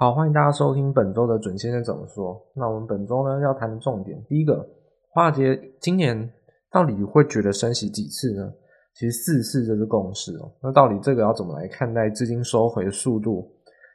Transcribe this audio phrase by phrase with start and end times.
[0.00, 2.34] 好，欢迎大家收听本周的准先生怎么说。
[2.54, 4.66] 那我们本周呢要谈的重点，第一个，
[5.10, 6.32] 华尔街今年
[6.72, 8.50] 到底会觉得升息几次呢？
[8.94, 10.50] 其实四次就是共识哦。
[10.62, 13.46] 那到底这个要怎么来看待资金收回的速度？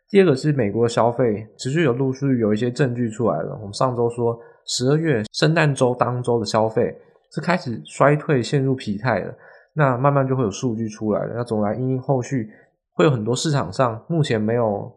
[0.07, 3.57] 第二个是美国的消费持续有陆续有一些证据出来了。
[3.59, 4.37] 我们上周说
[4.67, 6.95] 十二月圣诞周当周的消费
[7.31, 9.33] 是开始衰退，陷入疲态了。
[9.73, 11.33] 那慢慢就会有数据出来了。
[11.35, 12.47] 那总来因后续
[12.93, 14.93] 会有很多市场上目前没有。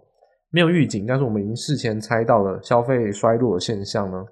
[0.51, 4.25] 没有预警，但是我们已经事前猜到了消费衰落的现象呢。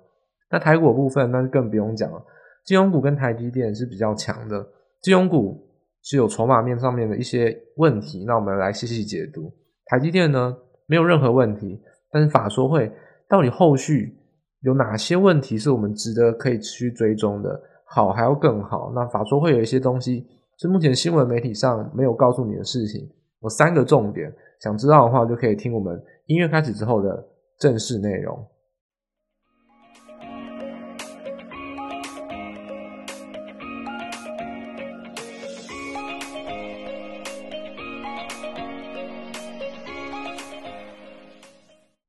[0.50, 2.22] 那台股的部分，那就更不用讲了。
[2.64, 4.66] 金融股跟台积电是比较强的，
[5.02, 5.68] 金融股
[6.02, 9.52] 是有筹码面上面的一些问题，那我们来细细解读。
[9.86, 10.56] 台积电呢，
[10.86, 12.90] 没有任何问题，但是法说会
[13.28, 14.16] 到底后续
[14.62, 17.60] 有哪些问题是我们值得可以持续追踪的？
[17.88, 18.90] 好还要更好？
[18.94, 20.26] 那法说会有一些东西
[20.58, 23.08] 是目前新闻媒体上没有告诉你的事情，
[23.42, 24.32] 有三个重点。
[24.60, 27.24] 想知道的话，就可以听我们音乐开始之后的
[27.56, 28.36] 正式内容。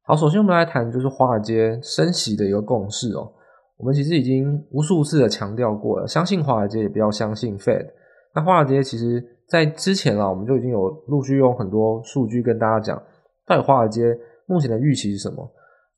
[0.01, 3.31] 好，首先我们来谈就是华尔街升息的一个共识哦。
[3.77, 7.85] 我们其实已经无数次的强调过了，相信华尔街也不要相信 Fed。
[8.33, 9.37] 那华尔街其实。
[9.47, 13.01] 在之前啊，我们就已经有陆续用很多数据跟大家讲，
[13.47, 15.49] 到底华尔街目前的预期是什么？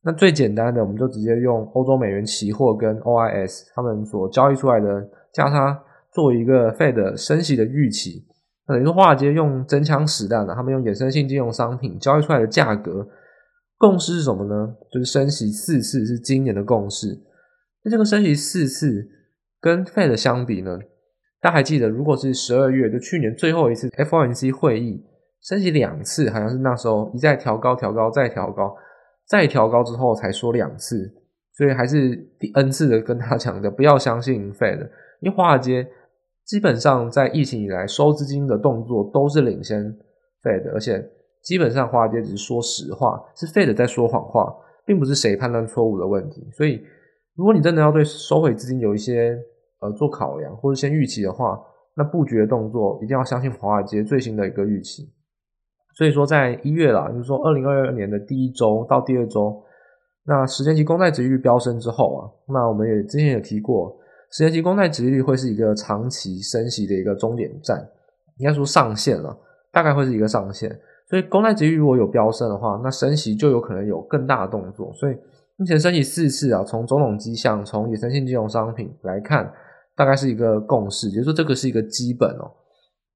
[0.01, 5.77] 那最简单的，我们就直接用欧洲美元期货跟 OIS 他们所交易出来的价差
[6.13, 8.25] 作为一个 Fed 升息的预期。
[8.65, 13.05] 那等于说华尔街用真枪实弹的，他们用衍生性金融商品交易出来的价格
[13.77, 14.75] 共识是什么呢？
[14.91, 17.07] 就是升息四次是今年的共识。
[17.83, 19.05] 那这个升息四次
[19.59, 20.79] 跟 Fed 相比呢？
[21.41, 25.03] 大家还记得，如果是十二月，就去年最后一次 FOMC 会议
[25.41, 28.75] 升息两次，好像是那时候一再调高、调高、再调高、
[29.27, 31.13] 再调高之后才说两次，
[31.53, 34.79] 所以还是第 N 次的跟他讲的，不要相信 Fed，
[35.21, 35.87] 因为华尔街
[36.45, 39.85] 基本上在疫情以来收资金的动作都是领先
[40.43, 41.03] Fed，而且
[41.41, 44.53] 基本上华尔街只是说实话，是 Fed 在说谎话，
[44.85, 46.45] 并不是谁判断错误的问题。
[46.51, 46.83] 所以，
[47.35, 49.37] 如果你真的要对收回资金有一些
[49.81, 51.57] 呃，做考量或者先预期的话，
[51.95, 55.09] 那布局的动作一定要相信华尔街最新的一个预期。
[55.99, 59.61] 所以说，在一月啦，就是说二零二二年的第一周到第二周，
[60.23, 63.93] 那十年期公债殖利率飙升之后啊，那我们也之前也提过，
[64.31, 67.85] 十年期公债殖利率会是一个长期升息的一个终点站，
[68.37, 69.37] 应该说上限了，
[69.73, 70.73] 大概会是一个上限。
[71.09, 74.93] 所以公债殖利率如果有飙升的话，那升息就有可能有更大的动作。
[74.93, 75.17] 所以
[75.57, 79.53] 目前升息四次啊，从种种迹象，从衍生性金融商品来看。
[79.97, 82.49] 大概是一个共识，也就是说这个是一个基本哦。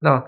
[0.00, 0.22] 那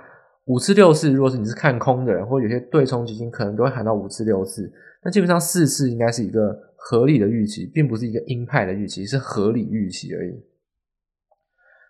[0.47, 4.73] 五次六次，如果是你是看空的人，或者有些对冲基金，可能都会喊到五次六次。
[5.05, 10.33] 那基本上四次应该是一个合理的预期，并不是一个鹰派的预期，是合理预期而已。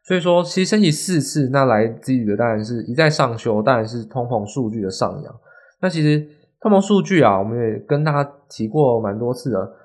[0.04, 5.40] 所以说，其实升级四次，那来自于的当然是一再上修，当然是通膨数据的上扬。
[5.80, 6.26] 那其实
[6.60, 9.76] 通膨数据啊，我们也跟大家提过蛮多次了。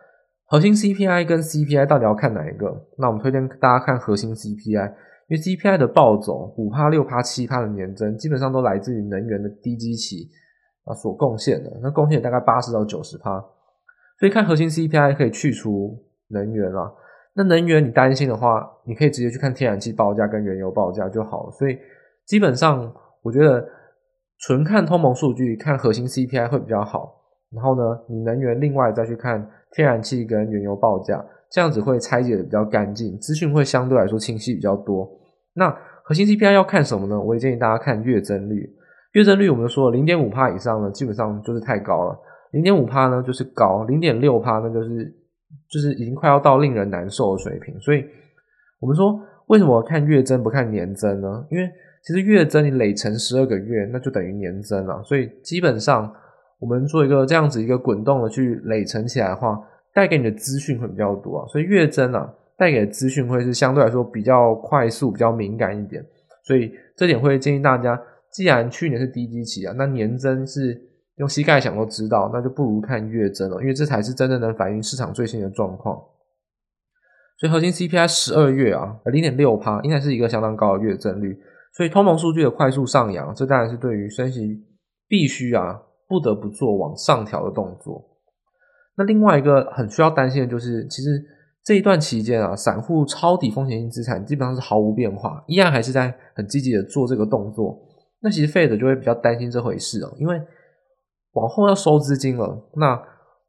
[0.46, 2.86] 核心 CPI 跟 CPI 到底要看哪一个？
[2.98, 4.94] 那我们推荐大家看核心 CPI，
[5.32, 10.28] 因为 CPI 的暴走五趴、六趴、七趴的年增，基本上都来自于能源的低基期
[10.84, 11.72] 啊所贡献的。
[11.82, 13.40] 那贡献大概八十到九十趴，
[14.20, 15.98] 所以看核心 CPI 可以去除
[16.28, 16.92] 能源啊。
[17.34, 21.52] 那能源你担心的话，你可以直接去看天然气报价跟原油报价就好了。
[21.52, 21.78] 所以
[22.26, 23.66] 基本上我觉得
[24.40, 27.24] 纯看通膨数据，看核心 CPI 会比较好。
[27.54, 35.10] 然后呢，你能源另外再去看天然气跟原油报价，这样子会拆解的比较干净，资讯会相对来说清晰比较多。
[35.54, 35.70] 那
[36.04, 37.20] 核心 CPI 要看什么呢？
[37.20, 38.70] 我也建议大家看月增率。
[39.14, 42.16] 月增率我们说零点五趴以上呢，基本上就是太高了；
[42.52, 45.14] 零点五趴呢就是高，零点六趴呢就是
[45.70, 47.80] 就是已经快要到令人难受的水平。
[47.80, 48.06] 所以
[48.80, 51.46] 我们说，为什么看月增不看年增呢？
[51.50, 51.70] 因为
[52.04, 55.02] 其实月增你累乘十二个月，那就等于年增了。
[55.04, 56.14] 所以基本上。
[56.62, 59.60] 我们做一个这样子一个滚动的去累乘起来的话，
[59.96, 62.32] 带给你的资讯会比较多啊，所以月增啊
[62.62, 66.06] 带给资讯会是相对来说比较快速、比较敏感一点，
[66.44, 68.00] 所以这点会建议大家，
[68.32, 70.80] 既然去年是低基期啊，那年增是
[71.16, 76.00] 用膝盖想都知道，那就不如看月增了，因为这才是真正能反映市场最新的状况。
[77.40, 81.36] 所以核心 CPI 十二月啊，零点六趴，应该是一个相当高的月增率，
[81.74, 84.64] 所以通膨数据的快速上扬，这当然是对于升息
[85.08, 85.82] 必须啊。
[86.12, 88.04] 不得不做往上调的动作。
[88.98, 91.24] 那另外一个很需要担心的就是，其实
[91.64, 97.78] 这一段期间啊，散户抄底风险性资产基本上是毫无变化，依然还是在很积极的做这个动作。
[98.22, 100.42] 那其实 Fed 就会比较担心这回事哦，因为
[101.34, 103.00] 往后要收资金了，那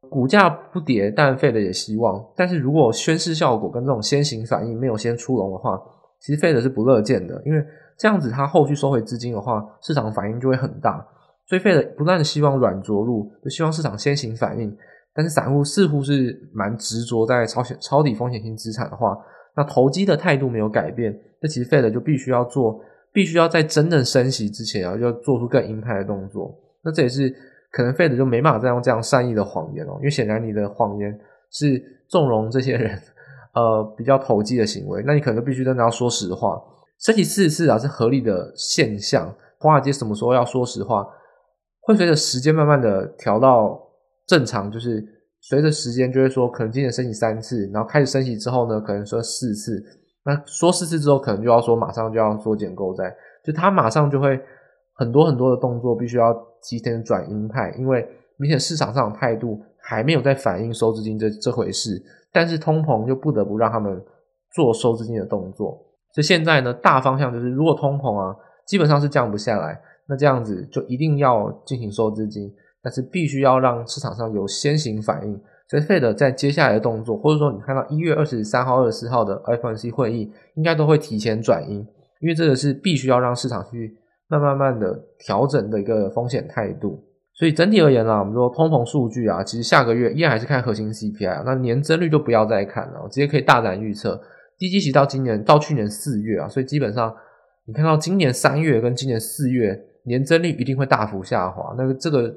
[0.09, 2.23] 股价不跌，但 Fed 也希望。
[2.35, 5.79] 但是如果宣示效果跟这种先行反应没有先出笼的话，
[6.19, 7.63] 其实 Fed 是不乐见的，因为
[7.97, 11.05] 这样子它后续收回资金的话，市场反应就会很大。
[11.47, 14.75] 所以 Fed 不断的希望软着陆，就希望市场先行反应。
[15.15, 19.17] 但是散户似乎是蛮执着在抄抄底风险性资产的话，
[19.55, 22.81] 那投机的态度没有改变，那其实 Fed 就必须要做，
[23.11, 26.53] 必须要在真正升息之前啊，要做出更鹰派的动作。
[26.83, 27.33] 那这也是
[27.71, 31.19] 可能 Fed 就没办法再用这样善意的谎言哦，因为显然你的谎言
[31.51, 32.99] 是纵容这些人
[33.53, 36.59] 呃比较投机的行为，那你可能就必须真的要说实话。
[36.99, 41.05] 升息四次啊是合理的现象，华尔街什么时候要说实话，
[41.81, 43.79] 会随着时间慢慢的调到
[44.25, 45.03] 正常，就是
[45.41, 49.83] 随着时间就会说，可能今年升息三次，然后开始升息之后呢，可能说四次，
[50.25, 54.39] 那说四次之后，可能就要说马上就要缩减购债，就他马上就会
[54.95, 64.01] 很多很多的动作必须要提前转鹰派，因为明显市场上的态度还没有在反映收资金这这回事，但是通膨就不得不让他们
[64.53, 65.71] 做收资金的动作，
[66.13, 68.35] 所以现在呢，大方向就是如果通膨啊
[68.65, 69.81] 基本上是降不下来。
[70.05, 75.41] 那这样子就一定要进行收资金，但是必须要让市场上有先行反应。
[75.69, 81.77] 所以 Fed 在接下来的动作，或者说你看到一月二十三号、二十四号的 FOMC 会议，应该都会提前转阴，
[82.19, 83.97] 因为这个是必须要让市场去
[84.27, 87.03] 慢慢慢的调整的一个风险态度。
[87.33, 94.21] 所以整体而言啦，我们说通膨数据啊，其实下个月依然还是看核心 CPI 啊，那年增率就不要再看了，直接可以大胆预测，
[94.59, 97.15] 低基期到今年到去年四月啊，所以基本上
[97.65, 99.79] 你看到今年三月跟今年四月。
[100.05, 102.29] 年增率一定会大幅下滑，那个这个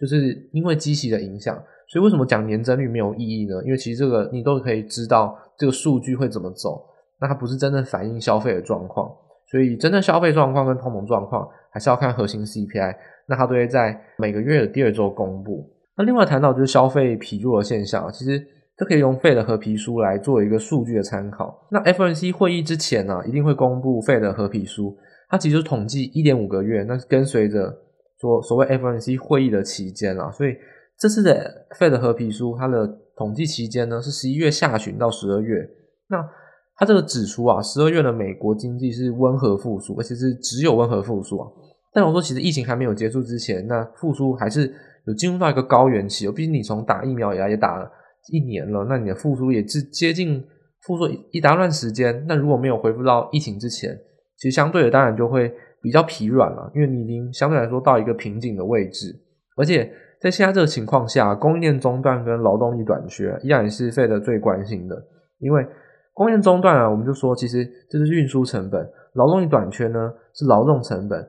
[0.00, 1.56] 就是因为基期的影响，
[1.88, 3.62] 所以为什么讲年增率没有意义呢？
[3.64, 6.84] 因为其实这个你都可以知道这个数据会怎么走，
[7.20, 9.10] 那它不是真正反映消费的状况，
[9.50, 12.94] 所以真正消费状况跟通膨状况还是要看核心 CPI，
[13.26, 15.68] 那它都会在每个月的第二周公布。
[15.96, 18.40] 那另外谈到就是消费疲弱的现象，其实
[18.76, 21.66] 这可以用 Fed 的合皮书来做一个数据的参考。
[21.72, 24.96] 那 FOMC 会议之前呢、一定会公布 Fed 的合皮书。
[25.28, 27.76] 它其实是统计一点五个月，那跟随着
[28.20, 30.56] 说所谓 FOMC 会议的期间啊，所以
[30.98, 32.86] 这次的 Fed 褐皮书它的
[33.16, 35.68] 统计期间呢是十一月下旬到十二月。
[36.08, 36.28] 那
[36.76, 41.48] 它这个指出啊，十二月的美国经济是温和复苏，而且是只有温和复苏啊。
[41.92, 44.72] 但我说其实疫情还没有结束之前，那复苏还是
[45.06, 46.32] 有进入到一个高原期哦。
[46.32, 47.90] 毕竟你从打疫苗以来也打了
[48.30, 50.44] 一年了，那你的复苏也是接近
[50.82, 52.24] 复苏一大段时间。
[52.28, 53.98] 那如果没有恢复到疫情之前，
[54.36, 59.14] 其实相对的，当然就会比较疲软了，因为你已经相对来说到一个瓶颈的位置，
[59.56, 59.90] 而且
[60.20, 64.96] 在现在这个情况下，供应链中断跟劳动力短缺依然是 Fed 最关心的。
[65.38, 65.64] 因为
[66.12, 68.84] 供应链中断啊，我们就说其实这是运输成本，
[69.14, 71.24] 劳动力短缺呢是劳动成本。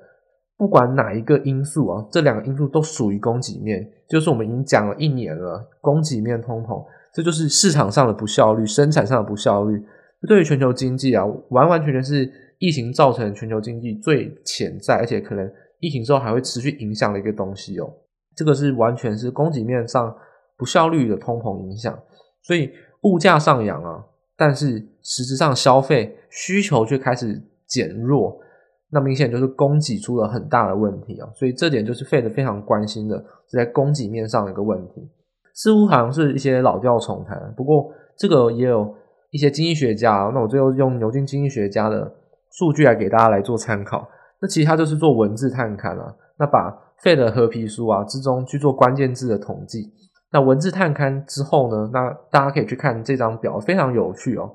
[0.58, 9.82] 不管哪一个因素啊，这两个因素都属于供给面，就是我们已经讲了一年了，供给面通膨，这就是市场上的不效率，生产上的不效率，
[10.28, 12.30] 对于全球经济啊，完完全全是。
[12.60, 17.90] 疫情造成全球经济最潜在，而且可能疫情之后还会持续影响的一个东西哦。
[18.36, 20.14] 这个是完全是供给面上
[20.58, 21.98] 不效率的通膨影响，
[22.44, 22.70] 所以
[23.04, 24.04] 物价上扬啊，
[24.38, 28.38] 但是实质上消费需求却开始减弱，
[28.92, 31.30] 那明显就是供给出了很大的问题啊。
[31.34, 33.18] 所以这点就是 Fed 非常关心的，
[33.48, 35.10] 是在供给面上的一个问题。
[35.54, 38.94] 似乎好像是一些老调重弹，不过这个也有
[39.32, 42.16] 一些经济学家，那我最后用牛津经济学家的。
[42.52, 44.08] 数据来给大家来做参考，
[44.42, 49.92] 那其实它就是做文字探勘啊，那把费的褐皮书啊之中去做关键字的统计，
[50.32, 54.50] 那文字探勘之后呢，那大家可以去看这张表，非常有趣哦。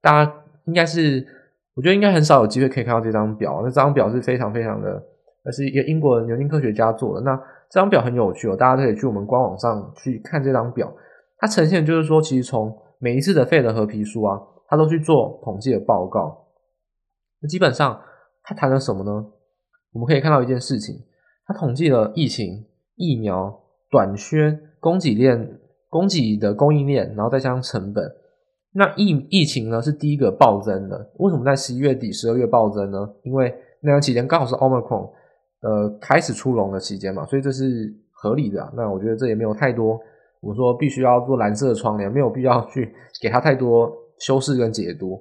[0.00, 0.32] 大家
[0.66, 1.26] 应该是，
[1.74, 5.02] 我觉得应该很少有机会可以看到这张表，那这张表是非常非常的，
[5.44, 7.20] 那是一个英国的牛津科学家做的。
[7.22, 7.36] 那
[7.70, 10.92] 这张表很有趣哦，大家可以去我们官网上去看这张表，
[11.38, 16.44] 它呈现就是说，其实从每一次的 Fed 的褐皮书啊，它都去做统计的报告。
[17.40, 18.00] 那基本上，
[18.42, 19.26] 他谈了什么呢？
[19.92, 20.96] 我们可以看到一件事情，
[21.46, 22.64] 他统计了疫情、
[22.96, 23.58] 疫苗
[23.90, 28.04] 短缺、供给链、供给的供应链，然后再加上成本。
[28.72, 31.10] 那疫疫情呢是第一个暴增的。
[31.18, 33.08] 为什么在十一月底、十二月暴增呢？
[33.22, 35.10] 因为那段期间刚好是 Omicron
[35.62, 38.70] 呃开始出笼的期间嘛，所以这是合理的。
[38.76, 39.98] 那我觉得这也没有太多，
[40.40, 45.18] 我说必须要做蓝色的窗帘，没有必要去给他太多修饰跟解读。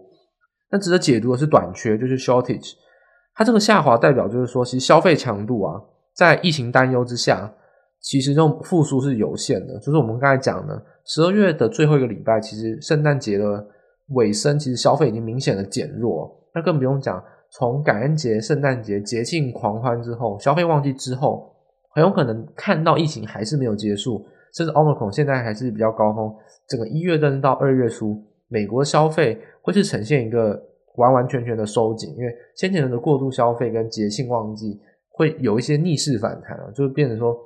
[0.70, 2.74] 那值得解读的是短缺，就是 shortage。
[3.34, 5.80] 它这个下滑代表就是说，其实消费强度啊，
[6.16, 7.54] 在疫情担忧之下，
[8.02, 9.78] 其实这种复苏是有限的。
[9.80, 13.66] 就是我们刚才讲的，十二月的最后一个礼拜，其实圣诞节的
[14.10, 16.30] 尾声，其实消费已经明显的减弱。
[16.56, 21.56] 那更不用讲，从感恩节、圣诞节节庆狂欢之后，消费旺季之后，
[21.94, 26.34] 很有可能看到疫情还是没有结束，甚至 Omicron 现在还是比较高峰，
[26.68, 30.62] 整个一月甚至到二月初，美国消费会是呈现一个
[30.96, 37.38] 完完全全的收紧，因为先前的过度消费跟节庆旺季会有一些逆势反弹啊，就是变成说，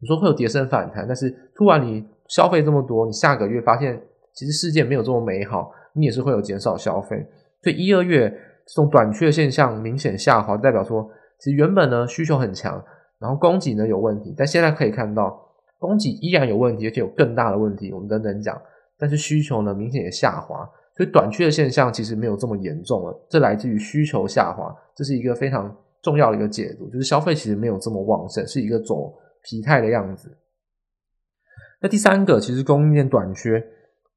[0.00, 4.00] 你说会有跌升反弹，但是突然你消费这么多，你下个月发现
[4.32, 7.26] 其实世界没有这么美好，你也是会有减少消费，
[7.62, 8.28] 所以一二月
[8.66, 12.82] 这种短缺现象明显下滑，代表说其实原本呢需求很强，
[13.18, 15.36] 然后供给呢有问题，但现在可以看到
[15.78, 18.60] 供给依然有问题，而且有更大的问题，我们等等讲，
[19.00, 20.68] 但是需求呢明显也下滑。
[20.96, 30.36] 所以短缺的现象其实没有这么严重了，这来自于需求下滑，这是一个非常重要的一个解读，就是消费其实没有这么旺盛，是一个走疲态的样子。
[31.80, 33.64] 那第三个其实供应链短缺，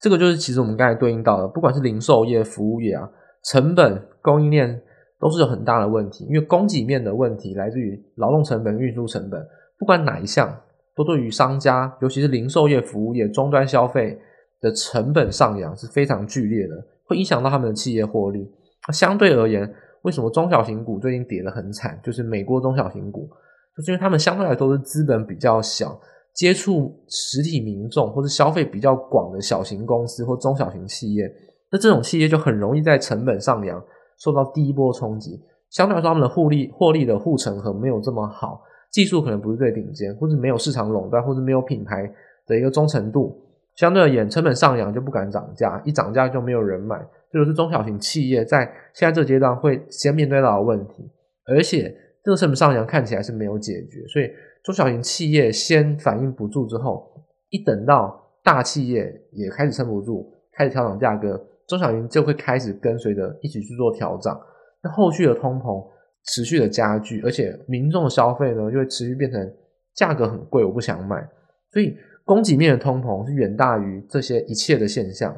[0.02, 3.10] 这个就是其实我们刚才对应到的，不管是零售业、服务业啊，
[3.46, 4.82] 成本供应链
[5.22, 9.42] 都是有很大的问题，因为供给面的问题来自于劳动成本、运输成本，
[9.80, 10.54] 不管哪一项，
[10.98, 14.20] 都对于商家，尤其是零售业、服务业、终端消费。
[14.64, 16.74] 的成本上扬是非常剧烈的，
[17.06, 18.50] 会影响到他们的企业获利。
[18.94, 19.70] 相对而言，
[20.04, 22.00] 为什么中小型股最近跌得很惨？
[22.02, 23.30] 就是美国中小型股，
[23.76, 26.00] 就是因为他们相对来说是资本比较小，
[26.34, 31.30] 接触实体民众或者消费比较广的小型公司或中小型企业，
[31.70, 33.84] 那这种企业就很容易在成本上扬
[34.18, 35.42] 受到第一波冲击。
[35.70, 42.10] 相对来说，他们的获利获利的护城河没有这么好，技术可能不是最顶尖，或者没有市场垄断，或者没有品牌
[42.48, 43.40] 的一个忠诚度。
[43.76, 46.96] 相对而言，成本上扬就不敢涨价，一涨价就没有人买，
[47.32, 51.10] 这就是中小型企业在现在这个阶段会先面对到的问题。
[51.48, 54.30] 而且，这个成本上扬看起来是没有解决，所以
[54.64, 61.36] 中小型企业先反应不住之后，一等到大企业也开始撑不住，开始调涨价格，
[61.68, 64.40] 中小型就会开始跟随着一起去做调涨。
[64.84, 65.84] 那后续的通膨
[66.26, 69.54] 持续的加剧，而且民众消费呢，就会持续变成
[69.96, 71.28] 价格很贵，我不想买，
[71.72, 71.98] 所以。
[72.26, 75.36] 供给面的通膨是远大于这些一切的现象，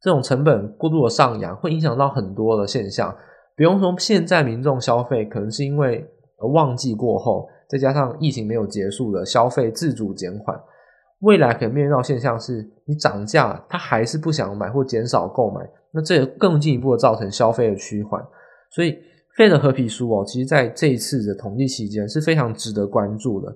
[0.00, 3.14] 这种成本过度的上扬会影响到很多的现象。
[3.56, 6.04] 比方说，现在民众消费可能是因为
[6.52, 10.58] 旺季过后，再加上疫情没有结束的消费自主减缓，
[11.20, 15.60] 未来可能面临到现象是，你涨价他还是不想买或减少购买，
[15.92, 18.20] 那这也更进一步的造成消费的趋缓。
[18.70, 18.98] 所以
[19.38, 23.54] ，Fed 的合皮书哦，其实在这一次的统计期间是非常值得关注的。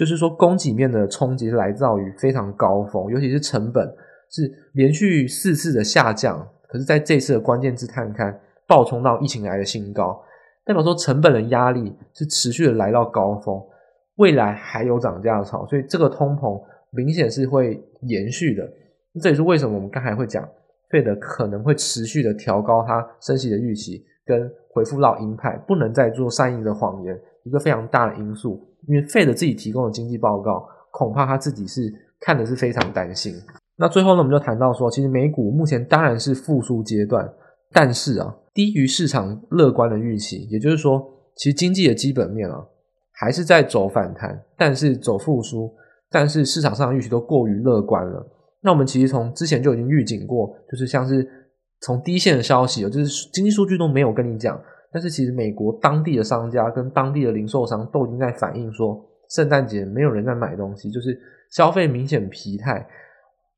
[0.00, 3.86] 就是说，供给面的冲击来自于非常高峰，尤其是成本
[4.30, 8.34] 是连续四次的下降，可是在这次的关键字探勘
[8.66, 10.18] 暴冲到疫情来的新高，
[10.64, 13.62] 代表说成本的压力是持续的来到高峰，
[14.16, 16.58] 未来还有涨价潮，所以这个通膨
[16.92, 18.66] 明显是会延续的。
[19.20, 20.48] 这也是为什么我们刚才会讲
[20.88, 28.66] ，Fed 可能会持续的调高它升息的预期，跟回复到鹰派，不能再做善意的谎言，一个非常大的因素。
[28.88, 33.34] 因为 Fed 自己提供的经济报告，恐怕他自己是看的是非常担心。
[33.76, 37.26] 那最后呢，我们就谈到说，其实美股目前当然是复苏阶段，
[37.72, 40.46] 但是啊，低于市场乐观的预期。
[40.50, 41.02] 也就是说，
[41.36, 42.62] 其实经济的基本面啊，
[43.12, 45.72] 还是在走反弹，但是走复苏，
[46.10, 48.26] 但是市场上的预期都过于乐观了。
[48.60, 51.26] 那我们其实从之前就已经预警过，就是像是
[51.80, 54.60] 从低线的消息，就是经济数据都没有跟你讲。
[54.92, 61.16] 但是其实美国当地的商家跟当地的零售商都已经在反映说，圣诞节没有人在买东西，就是
[61.50, 62.84] 消费明显疲态。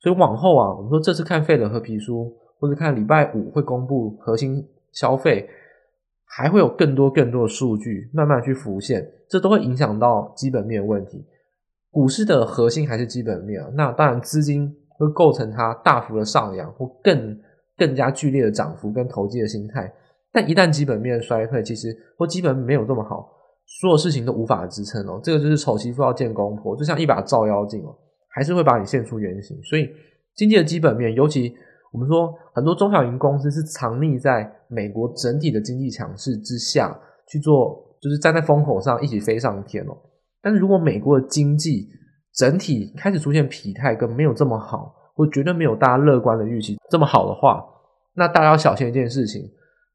[0.01, 4.62] 所以往后啊，我们说这次看费德和皮书，或者看礼拜五会公布核心
[4.93, 5.49] 消费，
[6.25, 11.25] 还会有更多更多的数据慢慢去浮现，这都会影响到基本面问题。
[11.91, 17.39] 股市的核心还是基本面啊，那当然资金会构成它大幅的上扬或更
[17.77, 19.91] 更加剧烈的涨幅跟投机的心态。
[20.33, 23.29] 但一旦基本面衰退，其实或基本没有这么好，
[23.81, 25.21] 所有事情都无法支撑哦。
[25.23, 27.95] 这个就是丑媳妇要见公婆，就像一把照妖镜哦，
[28.29, 29.61] 还是会把你现出原形。
[29.62, 29.91] 所以
[30.35, 31.55] 经济的基本面，尤其
[31.93, 36.99] 我们说很多中小型公司是藏匿在美国整体的经济强势之下
[37.29, 39.95] 去做，就是站在风口上一起飞上天哦。
[40.41, 41.89] 但是如果美国的经济
[42.35, 47.62] 整体开始出现疲态，跟没有这么好，或绝对没有大家乐观的预期这么好的话，
[48.15, 49.43] 那大家要小心一件事情。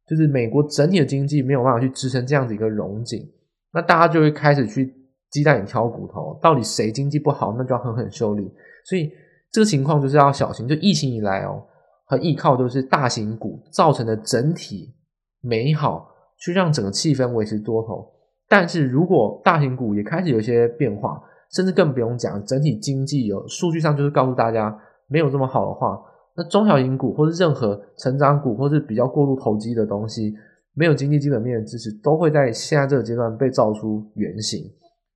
[0.08, 3.28] 就是美国整体的经济没有办法去支撑这样子一个荣景，
[3.74, 4.94] 那大家就会开始去
[5.30, 8.50] 鸡蛋里挑骨头，到底谁经济不好，那就要狠狠修理。
[8.86, 9.12] 所以
[9.52, 10.66] 这个情况就是要小心。
[10.66, 11.62] 就疫情以来哦，
[12.06, 14.96] 很依靠都是大型股造成的整体
[15.42, 16.10] 美好，
[16.40, 18.10] 去让整个气氛维持多头。
[18.48, 21.22] 但是如果大型股也开始有一些变化，
[21.52, 24.74] 甚至更不用讲，整体经济有数据上就是告诉大家
[25.10, 26.00] 没有这么好的话。
[26.38, 30.36] 那中小型股或是任何成长股，或是比较过度投机的东西，
[30.76, 34.64] 没有经济基本面的支持，都会在现在这个阶段被造出原形。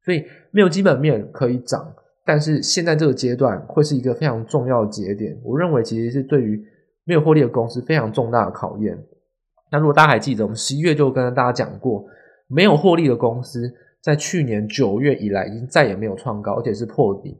[0.03, 1.93] 所以没有基本面可以涨，
[2.25, 6.59] 但是现在这个阶段会是一个非常重要的节点，我认为其实是对于
[7.05, 8.97] 没有获利的公司非常重大的考验。
[9.71, 12.03] 那如果大家还记得，我们十一月就跟大家讲过，
[12.47, 17.39] 没有获利的公司在去年九月以来已经再也没有创高，而且是破底。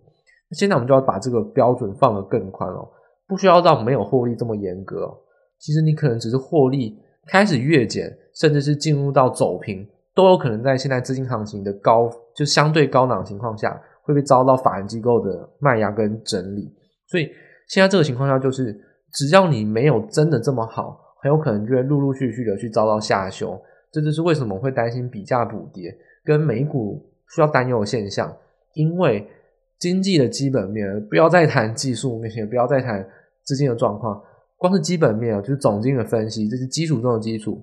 [0.51, 2.87] 现在我们就要把这个标准放得更宽哦，
[3.31, 5.09] 不需要到没有获利这么严格。
[5.57, 16.69] 其实你可能只是获利开始月减，甚至是进入到走平，都有可能在现在资金行情的高，就相对高档情况下，会被遭到法人机构的卖压跟整理。
[17.07, 17.29] 所以
[17.69, 18.77] 现在这个情况下，就是
[19.13, 23.57] 只要你没有真的这么好，很有可能就会陆陆续续的去遭到下修。
[23.93, 25.95] 这就是为什么会担心比价补跌
[26.25, 27.01] 跟美股
[27.33, 28.35] 需要担忧的现象，
[28.73, 29.25] 因为
[29.77, 33.05] 经济的基本面，不要再谈技术面，也不要再谈
[33.43, 34.21] 资金的状况。
[34.57, 37.59] 光是基本面啊，就是总经的分析，这是基础中的基础。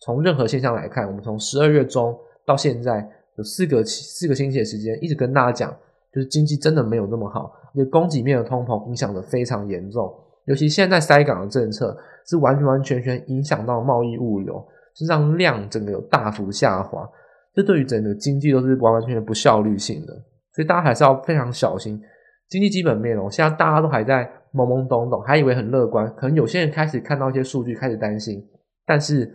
[0.00, 3.06] 从任何现象来看，我们从十二月中到现在
[3.36, 5.70] 有四个四个星期的时间，一直跟大家讲，
[6.10, 10.10] 就是经济真的没有那么好，因为供给面的通膨影响的非常严重。
[10.46, 11.94] 尤其现在塞港的政策
[12.26, 17.06] 是完完全全影响到贸易物流，是让量整个有大幅下滑，
[17.52, 20.14] 这对于整个经济都是完完全全不效率性的。
[20.54, 22.00] 所以大家还是要非常小心
[22.48, 23.28] 经济基本面哦。
[23.30, 24.26] 现在大家都还在。
[24.58, 28.44] 懵懵懂懂，还以为很乐观，可能有些人开始看到一些数据，开始担心。
[28.84, 29.30] 但是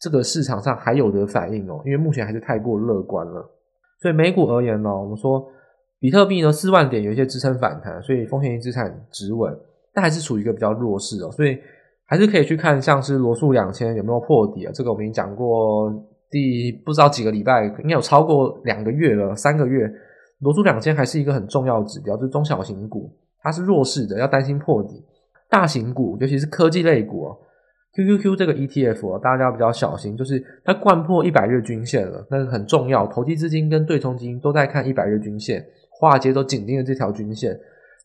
[0.00, 3.48] 这个市场上还有的反应哦，因为目前还是太过乐观了。
[4.00, 5.46] 所以美股而言呢，我们说
[6.00, 9.56] 比特币呢四万点有一些支撑反弹，所以风险性资产止稳，
[9.92, 11.30] 但还是处于一个比较弱势哦。
[11.30, 11.56] 所以
[12.06, 14.72] 还是可以去看像是罗素两千有没有破底啊？
[14.74, 15.90] 这个我们已经讲过，
[16.30, 19.88] 第不知道几个礼拜，应该有超过两个月了，三个月。
[20.40, 23.10] 罗素两千还是一个很重要指标，就是中小型股。
[23.44, 25.04] 它是弱势的，要担心破底。
[25.48, 27.38] 大型股，尤其是科技类股哦
[27.94, 33.06] ，QQQ 这个 ETF，大家要比较小心，就是它掼破一百日均线了，那个很重要。
[33.06, 37.56] 投机资金跟对冲基金都在看一百日均线，华尔街都紧盯着这条均线。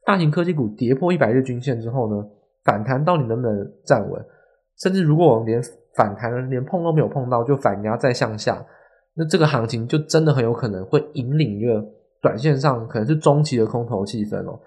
[0.05, 2.27] 大型科技股跌破一百日均线之后呢，
[2.65, 4.24] 反弹到底能不能站稳？
[4.77, 5.62] 甚至如果我们连
[5.95, 8.63] 反弹连碰都没有碰到，就反压再向下，
[9.15, 11.84] 那这个行情就真的很有可能会引领一个
[12.21, 14.60] 短线上可能是中期的空头气氛哦。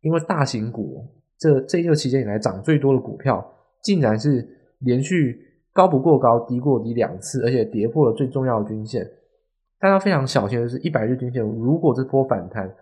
[0.00, 1.04] 因为大型股
[1.38, 3.44] 这这一个期间以来涨最多的股票，
[3.82, 4.46] 竟然是
[4.78, 5.38] 连续
[5.72, 9.10] 高不过高，低过低两次，而且跌破了最重要的均线。
[9.78, 12.74] 大家非常小心的是，一百日均线如果这波反弹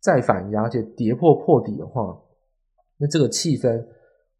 [0.00, 2.18] 再反压，而且跌破破底的话，
[2.98, 3.86] 那这个气氛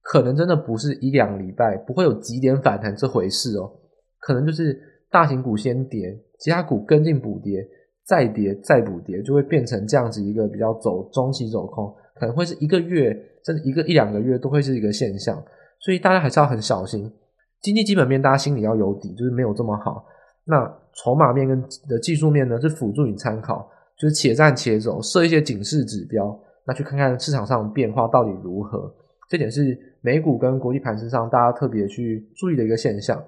[0.00, 3.70] 可能真的不是一两礼拜不会有几点反弹这回事哦，
[4.18, 4.80] 可能就是
[5.11, 7.68] 大型股先跌，其他股跟进补跌。
[8.08, 15.36] 再跌再补跌，就会变成这样子一个比较走中期走空，可能会是一个月甚至一个一两个月都会是一个现象，
[15.78, 17.12] 所以大家还是要很小心。
[17.60, 20.06] 经济基本面大家心里要有底，就是没有这么好。
[20.46, 23.68] 那筹码面跟的技术面呢，是辅助你参考，
[23.98, 26.34] 就是且战且走，设一些警示指标，
[26.66, 28.90] 那去看看市场上变化到底如何。
[29.28, 33.22] 这点是美股跟国际盘势上大家特别去注意的一个现象。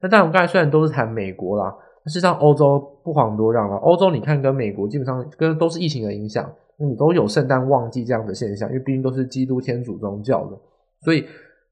[0.00, 1.74] 那但，我们刚才虽然都是谈美国啦。
[2.06, 3.76] 事实上，欧洲不遑多让了。
[3.76, 10.58] 欧洲你看，跟美国基本上跟都是疫情的影响，你都有圣诞旺季这样的现象，因为毕竟都是基督天主宗教的，
[11.00, 11.24] 所以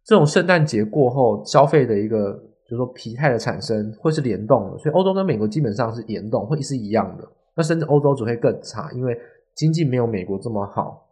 [0.04, 2.32] 这种圣诞节过后消费的一个
[2.64, 4.78] 就是说疲态的产生会是联动的。
[4.78, 7.28] 所以欧洲跟美国基本上是联动，会是一样的。
[7.54, 9.14] 那甚至欧洲只会更差，因为
[9.54, 11.08] 经济没有美国这么好。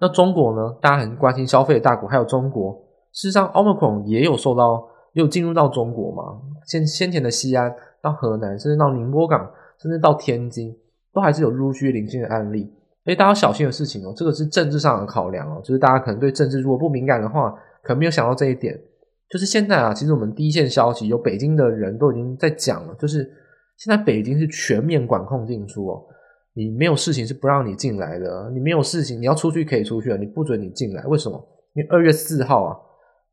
[0.00, 0.76] 那中国呢？
[0.80, 2.72] 大家很关心消费的大国，还有中国。
[3.12, 6.40] 事实上，Omicron 也有受到，也有进入到中国嘛？
[6.66, 7.72] 先先前的西安。
[8.02, 9.48] 到河南，甚至到宁波港，
[9.80, 10.76] 甚至到天津，
[11.14, 12.70] 都还是有陆续零星的案例。
[13.04, 17.50] 所以大家小心的事情哦，这个是政治上的考量哦，就是大家可能对政治如果不敏感的话，
[17.82, 18.78] 可能没有想到这一点。
[19.28, 23.28] 就是现在啊，其实我们第一线消息有北京的人都已经在讲了，就是
[23.78, 26.04] 现在北京是全面管控进出哦，
[26.54, 31.02] 你没有事情是不让你进来的，你没有事情你要出去可以出去了，你不准你进来。
[31.06, 31.42] 为什么？
[31.74, 32.76] 因为二月四号啊，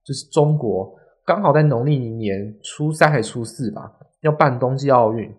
[0.04, 3.92] 就是中国刚好在农历年初三还初四吧。
[4.22, 5.34] 要办冬季奥运，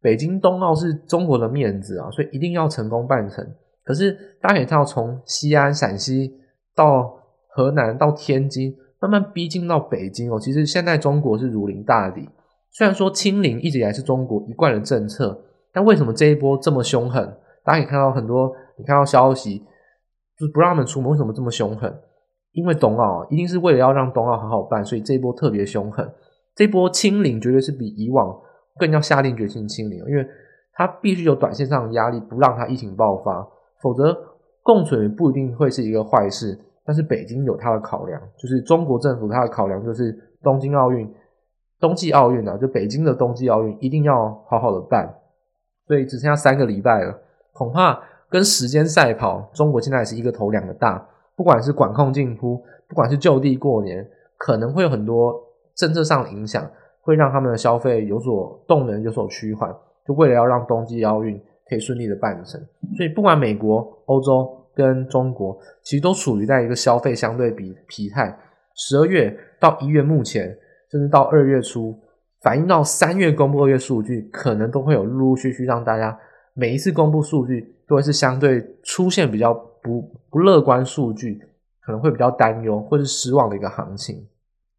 [0.00, 3.46] 北京冬奥是中国的面子啊，所以一定要成功办成。
[3.84, 6.34] 可是大家可以看到，从西安、陕西
[6.74, 7.10] 到
[7.48, 10.38] 河南到天津，慢慢逼近到北京哦。
[10.38, 12.28] 其实现在中国是如临大敌。
[12.70, 15.40] 虽然说清零一直以来是中国一贯的政策，
[15.72, 17.24] 但为什么这一波这么凶狠？
[17.64, 19.58] 大家可以看到很多，你看到消息
[20.38, 21.92] 就是不让他们出门，为什么这么凶狠？
[22.52, 26.06] 因为冬奥一定是为了要让冬奥好好办，所以这一波特别凶狠。
[26.58, 28.36] 这波清零绝对是比以往
[28.80, 30.26] 更要下定决心清零，因为
[30.72, 33.46] 它必须有短线上的压力，不让它疫情爆发，
[33.80, 34.12] 否则
[34.64, 36.58] 共存不一定会是一个坏事。
[36.84, 41.08] 但是北京有它的考量，就是中国政府它的考量就是东京奥运、
[41.78, 45.14] 冬季奥运啊，就北京的冬季奥运一定要好好的办，
[45.86, 47.16] 所以只剩下三个礼拜了，
[47.52, 54.04] 恐怕跟时间赛跑，中国现在是一个头两个大，不管是管控进出，不管是就地过年，
[54.36, 55.40] 可能会有很多
[55.78, 56.68] 政策上的影响，
[57.00, 59.72] 会让他们的消费有所动能，有所趋缓，
[60.04, 62.60] 就为了要让冬季奥运可以顺利的办成。
[62.96, 68.36] 所以不管美国、欧洲跟中国，其实都处于在一个消费相对比疲态。
[68.74, 70.48] 十二月到一月目前，
[70.90, 71.96] 甚至到二月初，
[72.42, 76.18] 反映到三月公布二月数据，可能都会有陆陆续续让大家
[76.54, 81.40] 每一次公布数据都会是相对出现比较不不乐观数据，
[81.80, 84.26] 可能会比较担忧或是失望的一个行情。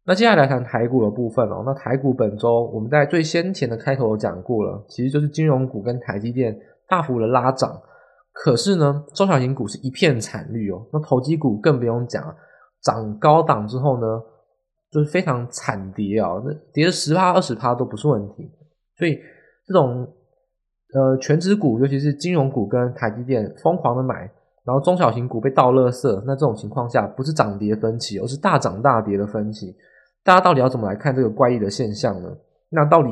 [0.06, 1.62] 那接下来谈台股的部分哦。
[1.64, 6.58] 那台股本周我们在最先前的开头有讲过了，其实就是金融股跟台积电
[6.88, 7.80] 大幅的拉涨，
[8.32, 10.84] 可是呢，中小型股是一片惨绿哦。
[10.92, 12.34] 那投机股更不用讲。
[12.82, 14.06] 涨高档之后呢，
[14.90, 18.50] 就是非常惨跌啊，那跌了十趴二十趴都不是问题。
[18.96, 19.18] 所以
[19.66, 20.10] 这种
[20.94, 24.20] 呃全值股，尤其是金融股跟台积电疯狂的买，
[24.64, 29.76] 然后中小型股被倒垃圾，那这种情况下不是涨跌分歧，而是大涨大跌的分歧。
[30.22, 32.36] 大家到底要怎么来看这个怪异的现象呢？
[32.68, 33.08] 那到底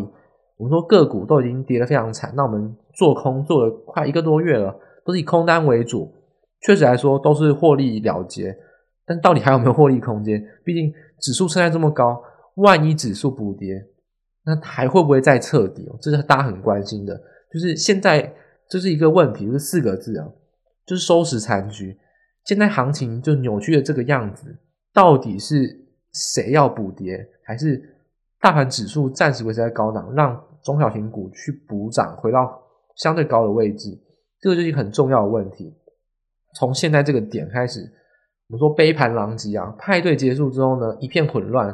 [0.56, 6.12] 我们说个股都已经跌得非常惨，那我们做空做了快一个多月了，都是以空单为主，
[6.62, 8.56] 确实来说都是获利了结。
[9.06, 10.44] 但到底还有没有获利空间？
[10.64, 12.22] 毕竟指数现在这么高，
[12.56, 13.86] 万一指数补跌，
[14.44, 15.88] 那还会不会再彻底？
[16.00, 17.18] 这是大家很关心的。
[17.50, 18.30] 就是现在
[18.68, 20.28] 这是一个问题，就是四个字啊，
[20.84, 21.98] 就是收拾残局。
[22.44, 24.58] 现在行情就扭曲的这个样子，
[24.92, 27.82] 到底是谁要补跌，还是
[28.40, 32.60] 大盘指数暂时维持在高档，让中小型股去补涨，回到
[32.96, 33.98] 相对高的位置？
[34.40, 35.76] 这个就是很重要的问题。
[36.54, 37.94] 从现在这个点开始。
[38.50, 39.74] 我们说杯盘狼藉啊！
[39.78, 41.68] 派对结束之后呢，一片混乱，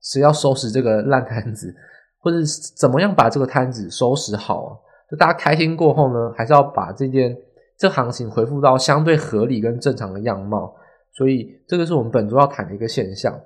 [0.00, 1.70] 谁要收拾这个烂摊子，
[2.18, 2.38] 或者
[2.78, 4.72] 怎么样把这个摊子收拾好啊？
[5.10, 7.36] 就大家开心过后呢，还是要把这件
[7.76, 10.74] 这行情恢复到相对合理跟正常的样貌。
[11.12, 13.38] 所以这个是我们本周要谈的一个现象。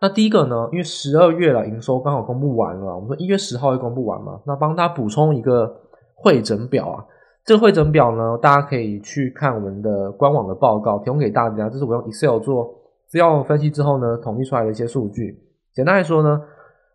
[0.00, 5.70] 那第一个呢，因为十二月了，营收刚好公布完了，我们说一月十号会公布完嘛，那帮大家补充一个
[6.14, 7.04] 汇整表啊。
[7.44, 11.68] 这个汇整表呢，大家可以去看我们的官网的报告，提供给大家。
[11.68, 12.74] 这是我用 Excel 做
[13.08, 15.38] 资料分析之后呢，统计出来的一些数据。
[15.72, 16.40] 简单来说呢，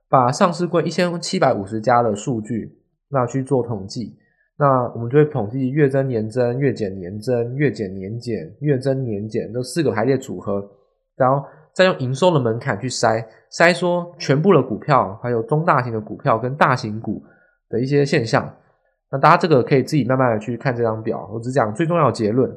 [0.10, 2.76] 把上市柜一千七百五十家的数据，
[3.10, 4.18] 那去做统计，
[4.58, 10.63] 那我们就会统计月增、年增、月减、年增、月减、年减、月增、年减这四个排列组合，
[11.15, 17.22] 然后再用营收的门槛去筛筛，说全部的股票，还有中大型的股票跟大型股
[17.70, 18.50] 的一些现象。
[19.12, 22.50] 那大家这个可以自己慢慢的去看这张表，我只讲最重要的结论。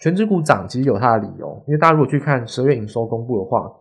[0.00, 3.72] 权值股涨其实有它的理由，因为大家如果去看十月营收公布的话，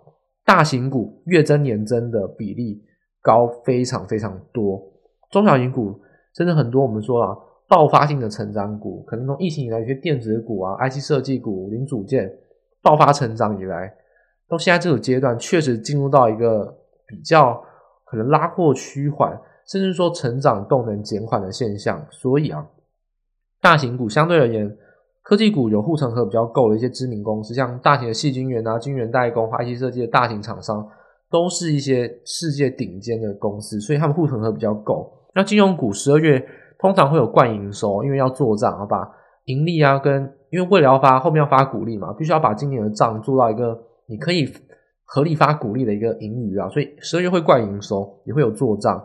[0.46, 2.84] 大型股月增年增的比例
[3.22, 4.82] 高非常非常多，
[5.32, 6.00] 中小型股
[6.36, 7.38] 甚至很多我们说啊
[7.68, 12.32] 爆发性的成长股，可能从疫情以来有些电子股啊、IC 设计股、零组件
[12.82, 13.94] 爆发成长以来，
[14.49, 17.62] 到现在这个阶段确实进入到一个比较
[18.05, 19.38] 可能拉货趋缓。
[19.69, 22.65] 甚至说成长动能减缓的现象，所以啊，
[23.60, 24.77] 大型股相对而言，
[25.21, 30.88] 科技股有护城河比较够的一些知名公司，像大型的矽晶圆啊、晶圆代工、IC 设计的大型厂商，
[31.29, 35.12] 都是一些世界顶尖的公司，所以他们护城河比较够。
[35.36, 36.41] 那金融股十二月
[36.79, 39.05] 通常会有冠营收，因为要做账，要把
[39.47, 43.77] 盈利啊跟因为为了要发后面要发股利嘛，必须要把今年的账做到一个
[44.08, 44.52] 你可以
[45.06, 48.98] 合理发股利的一个盈余啊，所以十二月会灌营收，也会有做账。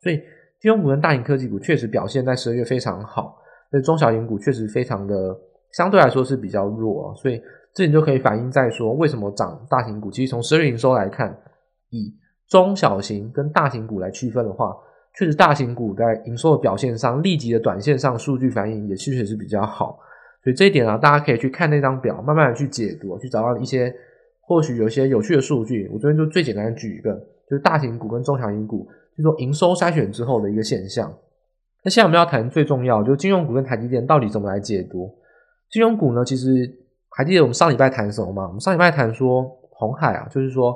[0.00, 0.16] 所以
[0.60, 3.36] 金融股跟大型科技股确实表现在十二月非常好，
[3.70, 5.36] 所以中小型股确实非常的
[5.72, 7.40] 相对来说是比较弱，啊所以
[7.74, 10.10] 这里就可以反映在说为什么涨大型股。
[10.10, 11.36] 其实从十二月营收来看，
[11.90, 12.14] 以
[12.48, 14.76] 中小型跟大型股来区分的话，
[15.14, 19.98] 确实大型股在营收的表现上，立即的短线上数据反应也确实是比较好。
[20.42, 23.94] 所以这一点啊，大家可以去看那张表，慢慢的去解读，去找到一些
[24.48, 25.88] 或许有些有趣的数据。
[25.92, 27.12] 我这边就最简单的举一个，
[27.48, 28.88] 就是大型股跟中小型股。
[29.14, 31.12] 就说营收筛选之后的一个现象。
[31.84, 35.12] 那现在我们要谈最重要，就是金融股跟台积电到底怎么来解读？
[35.70, 36.48] 金融股呢，其实
[37.10, 38.46] 还记得我们上礼拜谈什么吗？
[38.46, 40.74] 我们上礼拜谈说红海啊，就是说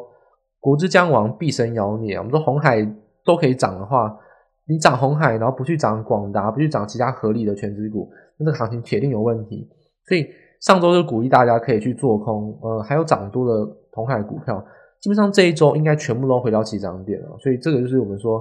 [0.58, 2.16] 国之将亡，必生妖孽。
[2.16, 2.85] 我们说红海
[3.24, 4.18] 都可以涨的话，
[4.66, 9.68] 你涨红海，然后不去涨广达，不去涨其他合理的权值股，那这个行情铁定有问题。
[10.04, 10.26] 所以
[10.62, 14.64] 上周就鼓励大家可以去做空，呃，还有涨多的同海股票。
[15.01, 18.40] 基本上这一周应该全部都回到起涨点了，所以这个就是我们说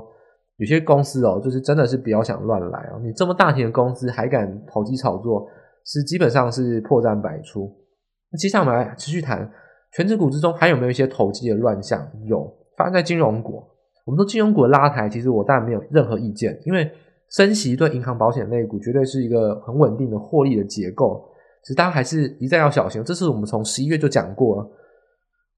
[0.58, 3.02] 有些公司哦，就是真的是不要想乱来哦。
[3.04, 5.48] 你这么大型的公司还敢投机炒作，
[5.84, 7.76] 是基本上是破绽百出。
[8.32, 9.52] 那接下来我们来继续谈
[9.94, 12.08] 权值股之中还有没有一些投机的乱象？
[12.26, 13.64] 有，发生在金融股。
[14.06, 16.92] 我们说金融股的拉抬，其实我当然没有任何意见，因为
[17.30, 21.28] 升息对银行保险类股绝对是一个很稳定的获利的结构。
[21.64, 24.72] 其实大家还是一再要小心，这是我们从十一月就讲过，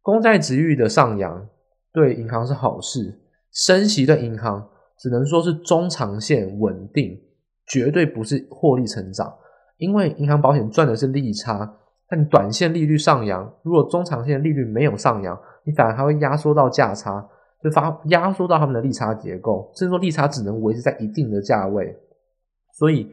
[0.01, 1.47] 公债殖率的上扬
[1.93, 7.17] 对银行是好事，升息对银行只能说是中长线稳定，
[7.67, 9.33] 绝对不是获利成长。
[9.77, 11.73] 因为银行保险赚的是利差，
[12.09, 17.25] 但你短线利率上扬，如果中长线利率没有上扬，你反而还会压缩到价差，
[17.63, 21.97] 就发压缩到他们的利差结构，甚至说利差只能维持在一定的价位，
[22.73, 23.09] 所以。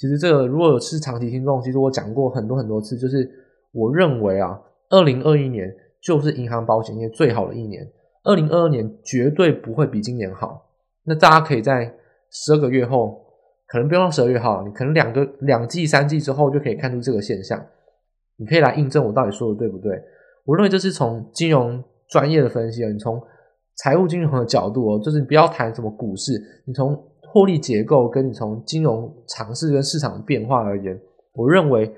[0.00, 3.30] 其实这个如果是长期听众，其实我讲过很多很多次，就是
[3.70, 4.58] 我认为啊，
[4.88, 7.86] 二零二一年就是银行保险业最好的一年，
[8.24, 10.66] 二零二二年绝对不会比今年好。
[11.04, 11.94] 那大家可以在
[12.30, 13.22] 十二个月后，
[13.66, 17.62] 可能不用到十二月号，你可能两个两季、三季之后就可以看出这个现象。
[18.36, 20.02] 你可以来印证我到底说的对不对？
[20.46, 23.22] 我认为这是从金融专业的分析啊，你从
[23.76, 26.32] 财务金融的角度哦，就是你不要谈什么股市，
[26.64, 26.98] 你从。
[27.32, 31.00] 获利结构跟你从金融尝试跟市场变化而言，
[31.32, 31.94] 我认为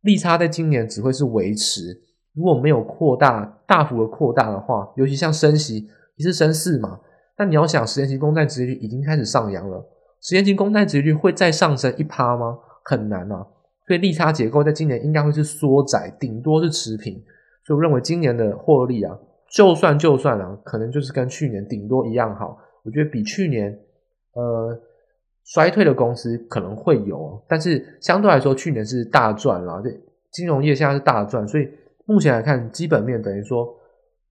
[0.00, 2.02] 利差在今年只会是维持，
[2.34, 6.98] 如果没有扩大大幅的扩大的话，尤其像升息一次升四嘛，
[7.36, 9.86] 但你要想十年期公债殖利率已经开始上扬了，
[10.20, 12.58] 十年期公债殖利率会再上升一趴吗？
[12.84, 13.46] 很难啊，
[13.86, 17.14] 所以利差结构在今年应该会是缩窄，顶多是持平，
[17.64, 19.16] 所以我认为今年的获利啊，
[19.52, 23.78] 就算就算啊，可能就是跟去年顶多一样好，我觉得比去年。
[24.36, 24.78] 呃，
[25.44, 29.80] 衰退的公司可能会有，但是相对来说，去年是大赚啦。
[29.80, 29.90] 就
[30.30, 31.66] 金融业现在是大赚，所以
[32.04, 33.74] 目前来看，基本面等于说，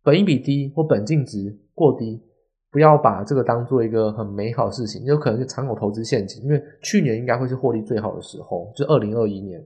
[0.04, 2.22] 本益比低或本净值过低，
[2.70, 6.44] 不要把这个当做一个很美好的事情，有可能是常有投资陷阱。
[6.44, 9.66] 因为去年应该会是获利最好的时候，就二零二一年。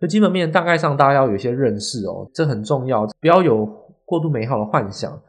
[0.00, 3.66] 就基本面大概上，大家要有一些认识哦，这很重要，不要有
[4.04, 5.20] 过度美好的幻想。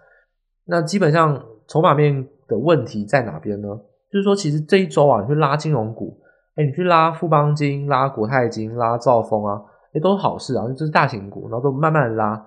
[0.66, 3.80] 那基本上筹码面的问题在哪边呢？
[4.10, 6.18] 就是说，其实这一周啊，你去拉金融股，
[6.56, 9.62] 哎，你去拉富邦金、拉国泰金、拉兆丰啊，
[9.94, 12.42] 哎，都是好事啊，这是大型股，然后都慢慢拉，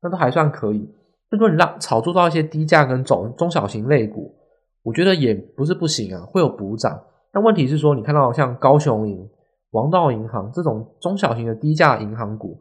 [0.00, 0.90] 那都还算可以。
[1.30, 4.34] 那如果你拉炒作到一些低价跟中中小型类股，
[4.82, 6.98] 我觉得也不是不行啊，会有补涨。
[7.30, 9.28] 但问题是说，你看到像高雄银、
[9.72, 12.58] 王道银行这种中小型的低价银行股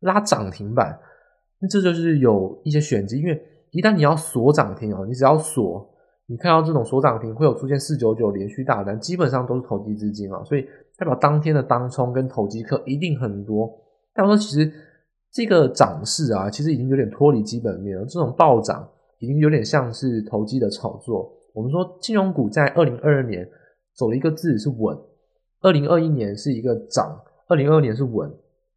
[0.00, 0.98] 拉涨停板，
[1.60, 3.38] 那这就是有一些玄机，因为
[3.70, 5.92] 一旦你要锁涨停哦，你只要锁。
[6.28, 10.62] 你看到这种锁涨停会有出现四九九连续大单，基本上都是投机资金啊，所以
[10.96, 13.72] 代表当天的当冲跟投机客一定很多。
[14.12, 14.72] 但说其实
[15.30, 18.04] 这个涨势啊，其实已经有点脱离基本面了。
[18.06, 18.88] 这种暴涨
[19.20, 21.32] 已经有点像是投机的炒作。
[21.54, 23.48] 我们说金融股在二零二二年
[23.94, 24.98] 走了一个字是稳，
[25.60, 28.28] 二零二一年是一个涨，二零二二年是稳，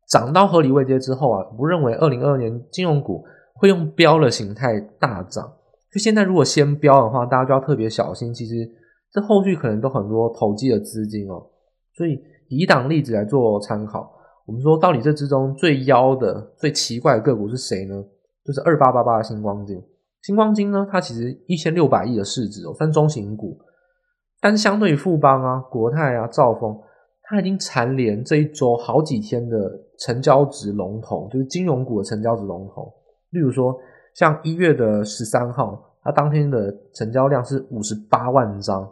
[0.08, 5.52] 涨到合理位阶之后啊，不认为二零二二年金融股会用飙的形态大涨。
[5.92, 8.32] 就现在，如果先标的话，大家就要特别小心。
[8.32, 8.54] 其实
[9.12, 11.44] 这后续可能都很多投机的资金哦，
[11.96, 14.12] 所以以档例子来做参考。
[14.46, 18.04] 我们说到底这之中最妖的、最奇怪的个股是谁呢？
[18.46, 19.82] 就是二八八八的新光金。
[20.22, 23.58] 新光金呢，它其实一千六百亿的市值哦，算中型股，
[24.40, 26.80] 但是相对于富邦啊、国泰啊、兆丰，
[27.24, 29.58] 它已经蝉联这一周好几天的
[29.98, 32.94] 成交值龙头，就是金融股的成交值龙头。
[33.32, 33.76] 例如说。
[34.20, 38.86] 像一月的十三号，它当天的成交量是五十八万张，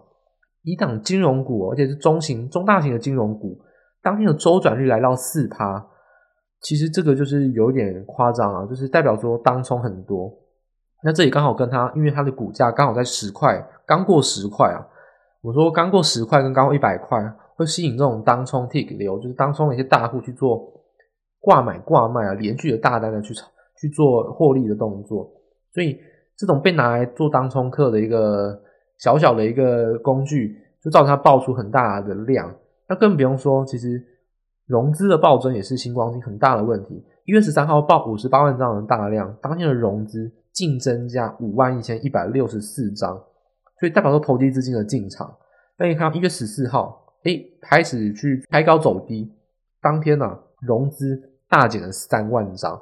[0.63, 3.59] 一档金融股，而且是中型、中大型的金融股，
[4.01, 5.85] 当天的周转率来到四趴，
[6.61, 10.33] 其实这个就是有点夸张啊，就是代表说当冲很多。
[11.03, 14.79] 那这里刚好跟它，因为它的股价刚好在十块，刚过十块啊。
[15.41, 17.21] 我说刚过十块跟刚过一百块，
[17.57, 20.71] 会吸引这种当冲 tick 流，就是当冲的一些大户去做
[21.41, 23.45] 挂买挂卖啊，连续的大单的去炒。
[23.79, 25.31] 去做获利的动作，
[25.71, 25.99] 所以
[26.35, 28.59] 这种被拿来做当冲客的一个
[28.97, 32.53] 小小的一个工具，就造成它爆出很大的量。
[32.89, 34.03] 那更不用说，其实
[34.65, 37.05] 融资的暴增也是新光金很大的问题。
[37.25, 43.15] 一月十三号爆五十八万张的大量，当天的融资净增加五万一千一百六十四张，
[43.79, 45.35] 所以代表说投机资金的进场。
[45.77, 49.31] 那你看一月十四号，哎，开始去开高走低，
[49.81, 52.81] 当天呢、啊、融资大减了三万张。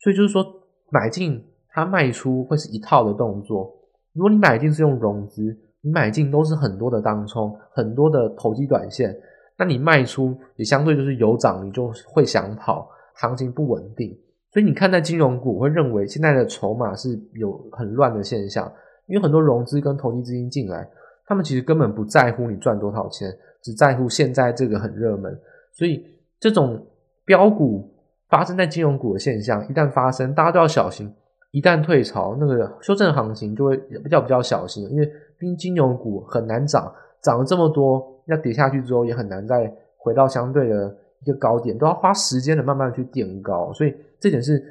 [0.00, 0.42] 所以就是说，
[0.90, 3.70] 买进它卖出会是一套的动作。
[4.14, 9.14] 如果你买进是用融资，你买进都是很多的当冲，很多的投机短线，
[9.58, 14.18] 那你卖出也相对就是有涨，你就会想跑，行情不稳定。
[14.52, 18.72] 所以你看待金融股，会认为现在的筹码是有很乱的现象，
[19.06, 20.88] 因为很多融资跟投机资金进来，
[21.26, 23.30] 他们其实根本不在乎你赚多少钱，
[23.62, 25.38] 只在乎现在这个很热门。
[25.72, 26.02] 所以
[26.40, 26.86] 这种
[27.26, 27.86] 标股。
[28.30, 31.12] 发生在金融股的现象，一旦发生，大家都要小心。
[31.50, 43.72] 一旦退潮，那个修正行情就会比较比较小心，因为毕竟金融股很难涨，涨了这么多，要跌下去之后也很难再回到相对的一个高点，都要花时间的慢慢去垫高。
[43.72, 44.62] 所以这点是，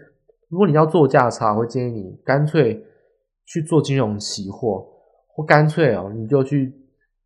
[0.48, 2.82] 如果你要做价差，我会建议你干脆
[3.45, 4.88] 去做金融期货，
[5.36, 6.74] 或干脆哦，你就去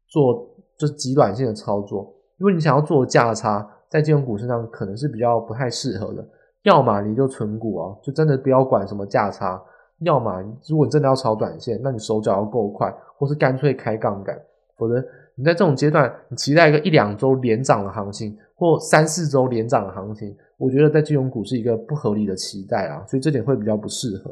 [0.07, 2.11] 做就极短线的操作。
[2.39, 6.27] 如果你想要做价差，在金融股身上可能是比较不太适合的。
[6.63, 9.61] 要么你就存股啊，就真的不要管什么价差；
[9.99, 14.35] 要么如果你真的要炒短线，那你手脚要够快，或是干脆开杠杆。
[14.75, 14.95] 否则
[15.35, 24.31] 你在这种阶段，你期待一个一两周连涨的行情，或三四周连涨的行情，我觉得在金融股是一个不合理的期待啊，所以这点会比较不适合。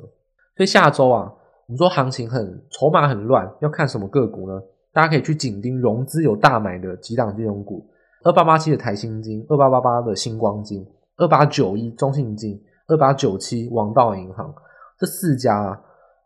[0.58, 1.32] 所以下周啊，
[1.67, 4.60] 我们说行情很筹码很乱，要看什么个股呢？
[4.91, 7.86] 大家可以去紧盯融资有大买的几档金融股：
[8.23, 10.86] 二八八七的台新金，二八八八的新光金。
[11.17, 14.51] 二八九一中信金，二八九七王道银行，
[14.97, 15.79] 这四家啊，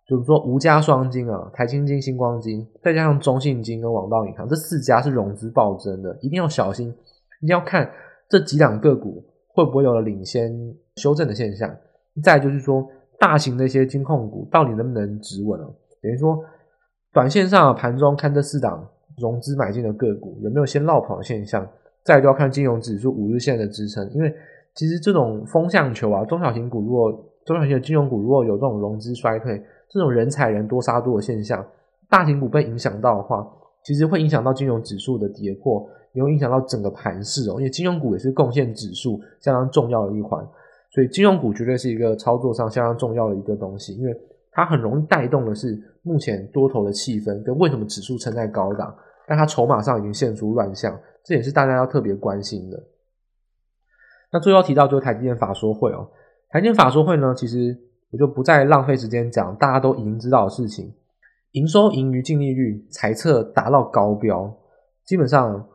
[0.08, 6.88] 就是说吴家双金啊，台新金、新光金，再加上中信金跟王道银行，这四家是融资暴增的，一定要小心，
[7.42, 7.92] 一定要看
[8.30, 10.54] 这几档个股会不会有了领先
[10.96, 11.70] 修正的现象。
[12.24, 12.88] 再就是说，
[13.20, 15.66] 大型的一些金控股到底能不能止稳了？
[16.02, 16.40] 等于说，
[17.12, 21.68] 短线上盘中看这四档融资买进的个股有没有先落跑的现象，
[22.06, 24.34] 再就要看金融指数五日线的支撑，因为。
[24.78, 27.10] 其实这种风向球啊，中小型股如果
[27.46, 31.66] 中小型的金融股如果有这种融资衰退，这种人踩人多杀多的现象，
[32.10, 33.48] 大型股被影响到的话，
[33.86, 37.54] 其实会影响到金融指数的跌破，也会影响到整个盘势哦。
[37.56, 40.46] 因为金融股也是贡献指数相当重要的一环，
[40.92, 44.14] 所以金融股绝对是一个操作上相当重要的一个东西，因为
[44.52, 48.94] 它很容易带动的是目前多头的气氛跟为什么指数撑在高档，
[49.28, 52.84] 但它筹码上已经现出乱象，这也是大家要特别关心的。
[54.32, 56.10] 那最后提到就是台积电法说会哦，
[56.50, 57.78] 台积电法说会呢，其实
[58.12, 60.94] 我就不再浪费时间讲，大家都已经知道的事情，
[61.52, 64.54] 营收、盈余、净利率财测达到高标，
[65.06, 65.68] 基本上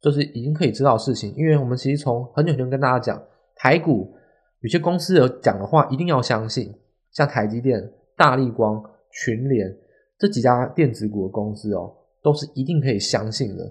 [0.00, 1.34] 就是已经可以知道事情。
[1.34, 3.22] 因为我们其实从很久以前跟大家讲，
[3.56, 4.14] 台股
[4.60, 6.74] 有些公司有讲的话一定要相信，
[7.10, 9.74] 像台积电、大立光、群联
[10.18, 13.70] 这几家电子股的公司哦，都是一定可以相信的，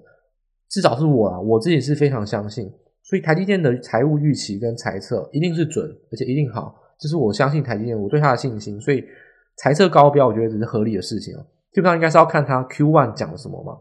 [0.69, 2.71] 至少是我啊，我自己是非常相信。
[3.01, 8.79] 所以台积电的财务预期跟财测一定是准，而且一定好，这是我相信台积电，我对它的信心。
[8.79, 9.03] 所以
[9.57, 11.43] 财测高标，我觉得只是合理的事情啊。
[11.73, 13.75] 基本上应该是要看它 Q1 讲了什么嘛。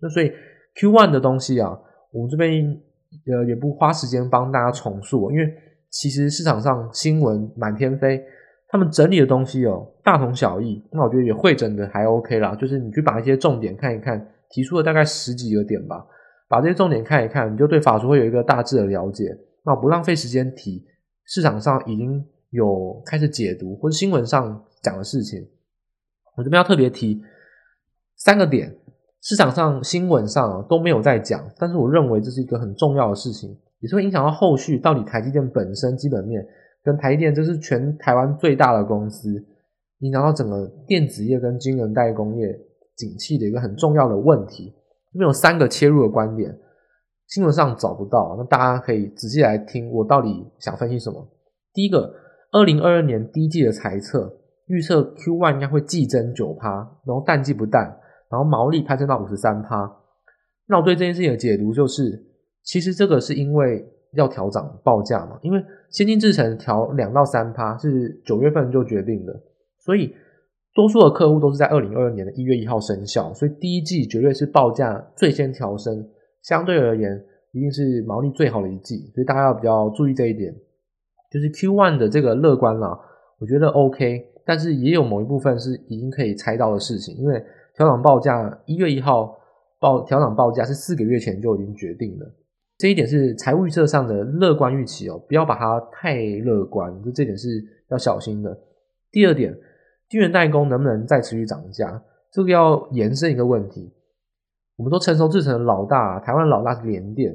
[0.00, 0.30] 那所以
[0.76, 1.76] Q1 的东西啊，
[2.12, 2.78] 我们这边
[3.26, 5.52] 呃也不花时间帮大家重述，因为
[5.88, 8.22] 其实市场上新闻满天飞，
[8.70, 10.82] 他们整理的东西哦大同小异。
[10.92, 16.06] 那我觉得也汇整的还 OK 啦，就是你去把一些重点看一看，提出了大概十几个点吧。
[16.48, 19.36] 把这些重点看一看，你就对法说会有一个大致的了解。
[19.64, 20.84] 那不浪费时间提
[21.26, 25.46] 市场上已经有开始解读或者新闻上讲的事情，
[26.36, 27.22] 我这边要特别提
[28.16, 28.74] 三个点，
[29.20, 36.44] 市场上新闻上都没有在讲，但是我认为这是一个很重要的事情，也是会影响到后续到底台积电本身基本面
[36.82, 39.32] 跟台积电这是全台湾最大的公司，
[39.98, 42.48] 影响到整个电子业跟晶圆代工业
[42.96, 44.74] 景气的一个很重要的问题。
[45.12, 46.56] 这边有三个切入的观点，
[47.26, 51.28] 新闻上找不到，那大家可以仔细来听我到底想分析什么。
[51.72, 52.14] 第一个，
[52.52, 54.32] 二零二二年第一季的财测
[54.66, 57.84] 预测 Q1 应该会季增九趴，然后淡季不淡，
[58.30, 59.90] 然后毛利攀升到五十三趴。
[60.66, 62.24] 那我对这件事情的解读就是，
[62.62, 69.40] 其实这个是因为要调涨报价嘛，因为先进制程调两到三趴是九月份就决定的，
[69.78, 70.14] 所以。
[70.72, 76.08] 多数的客户都是在二零二二年的一月一号生效，所以第一季绝对是报价最先调升，
[76.44, 77.20] 相对而言
[77.50, 80.54] 一定是毛利最好的一季，所以大家要比较注意这一点。
[81.28, 82.96] 就是 Q one 的这个乐观啦，
[83.40, 87.44] 我觉得 OK，但是也有某一部分是已经可以猜到的事情，因为
[87.74, 89.36] 调涨报价一月一号
[89.80, 92.32] 报调涨报价是四个月前就已经决定了，
[92.80, 98.58] 这一点是财务预测上的乐观预期哦，不要把它太乐观，就这点是要小心的。
[99.12, 99.54] 第二点。
[100.08, 102.02] 晶圆代工能不能再持续涨价？
[102.32, 103.94] 这个要延伸一个问题。
[104.74, 107.32] 我们说成熟制程的老大，台湾老大是联电，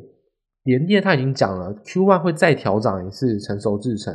[0.63, 4.13] 联电他已经讲了，Q1 会再调涨一次成熟制程。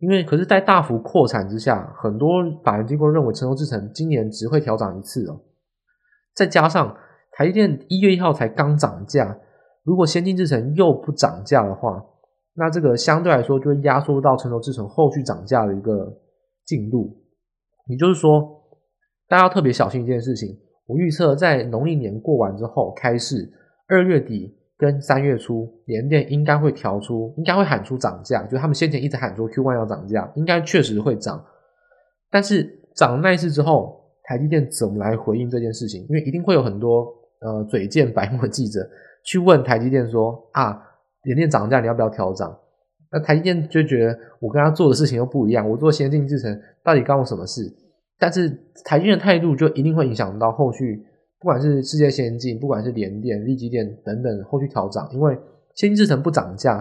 [0.00, 5.40] 因为可是，在大幅扩产之下，很多法人机构认为成熟制程今年只会调涨一次哦。
[6.34, 6.94] 再加上
[7.32, 9.34] 台积电一月一号才刚涨价，
[9.88, 12.04] 如果先进制程又不涨价的话，
[12.52, 16.14] 那这个相对来说就会压缩到成熟制程后续涨价的一个
[16.66, 17.16] 进度。
[17.86, 18.46] 也就是说，
[19.26, 20.54] 大家要特别小心一件事情。
[20.86, 23.50] 我预测在农历年过完之后开市，
[23.88, 28.42] 二月底跟三月初，联电应该会调出，应该会喊出涨价。
[28.46, 31.42] 就他们先前一直喊说 Q one 要涨价，应该确实会涨。
[32.30, 36.02] 但是涨了那一次之后，台积电怎么来回应这件事情？
[36.10, 37.06] 因为一定会有很多
[37.40, 38.80] 呃嘴贱白目的记者
[39.28, 40.82] 去问台积电说啊，
[41.24, 42.58] 联电涨价你要不要调涨？
[43.12, 47.70] 那台积电就觉得我跟他做的事情又不一样，我做先进制程到底干我什么事？
[48.18, 48.48] 但是
[48.86, 51.04] 台积电的态度就一定会影响到后续，
[51.38, 55.38] 不管是世界先进，不管是联电、力积电等等后续调涨，因为
[55.74, 56.78] 先进制程不涨价，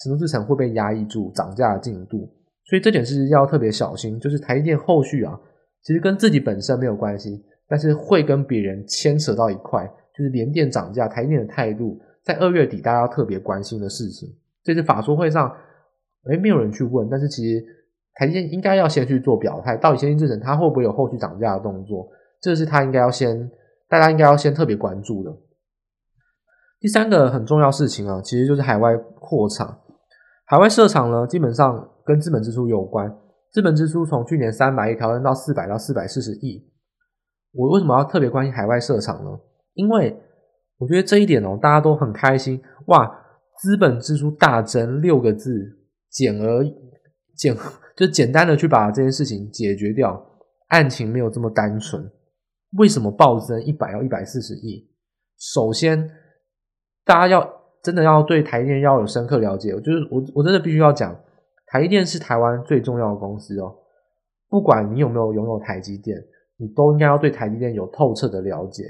[0.00, 2.28] 成熟制程会被压抑住涨价的进度，
[2.64, 4.18] 所以这点是要特别小心。
[4.18, 5.38] 就是台积电后续啊，
[5.84, 9.88] 其实跟自己本身没有关系，但是会跟别人牵扯到一块，
[10.18, 14.28] 就是联电涨价，台电的态度，在二月底大家要特别关心的事情。
[14.64, 15.48] 这次法说会上，
[16.28, 17.64] 哎，没有人去问，但是其实
[18.14, 22.08] 台电应该要先去做表态，到底先进制程它会不会有后续涨价的动作？
[22.40, 23.50] 这是他应该要先，
[23.88, 25.36] 大家应该要先特别关注的。
[26.80, 29.80] 第三个很重要事情啊，其实就是海外扩厂。
[30.44, 33.12] 海外设厂呢，基本上跟资本支出有关。
[33.50, 36.68] 资本支出从去年三百亿调整到四百到四百四十亿。
[37.52, 39.30] 我为什么要特别关心海外设厂呢？
[39.78, 40.14] 因为
[40.76, 43.24] 我觉得这一点哦，大家都很开心哇。
[43.60, 45.50] 资本支出大增六个字，
[46.10, 46.64] 简而
[47.36, 47.56] 简
[47.96, 50.24] 就简单的去把这件事情解决掉。
[50.68, 52.08] 案情没有这么单纯。
[52.76, 54.88] 为什么暴增一百要一百四十亿？
[55.36, 56.08] 首先，
[57.04, 57.52] 大家要
[57.82, 59.72] 真的要对台积电要有深刻了解。
[59.80, 61.12] 就是我我真的必须要讲，
[61.66, 63.74] 台积电是台湾最重要的公司哦。
[64.48, 66.16] 不管你有没有拥有台积电，
[66.58, 68.84] 你都应该要对台积电有透彻的了解，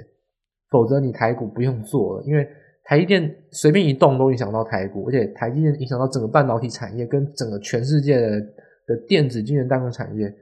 [0.71, 2.49] 否则你台股不用做了，因为。
[2.85, 8.41] 台积电随便一动都影响到台股，而且台积电影响到整个半导体产业跟整个全世界的
[8.87, 10.35] 的电子晶圆代工产业。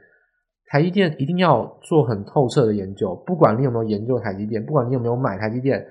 [0.66, 5.84] 台积电一定要做很透彻的研究，不管你有没有研究台积电，不管你有没有买台积电，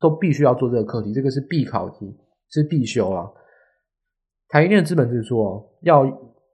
[0.00, 2.12] 都必须要做这个课题，这个是必考题，
[2.50, 3.30] 是必修啊。
[4.48, 6.04] 台积电的资本支出要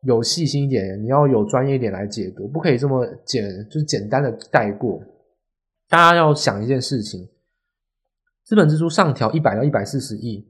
[0.03, 5.01] 有细心一点，你要有专业一点来解读，不可以这么简，就是简单的带过。
[5.91, 7.29] 大家要想一件事情。
[8.45, 10.49] 资本支出上调一百到一百四十亿，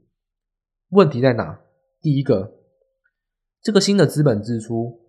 [0.89, 1.59] 问题在哪？
[1.99, 2.59] 第一个，
[3.61, 5.01] 这个新的资本支出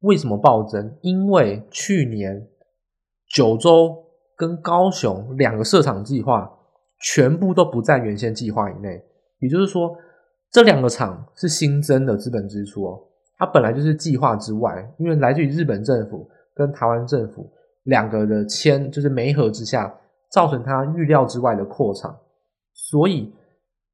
[0.00, 0.98] 为什么暴增？
[1.02, 2.48] 因为去年
[3.28, 3.96] 九州
[4.36, 6.50] 跟高雄两个设厂计划
[7.00, 9.02] 全部都不在原先计划以内，
[9.38, 9.96] 也就是说，
[10.50, 13.00] 这两个厂是新增的资本支出哦，
[13.38, 17.52] 它本来就是计划之外，因为来自于日本政府跟台湾政府
[17.84, 19.94] 两个的签，就是媒合之下。
[20.32, 22.16] 造成他预料之外的扩厂，
[22.72, 23.34] 所以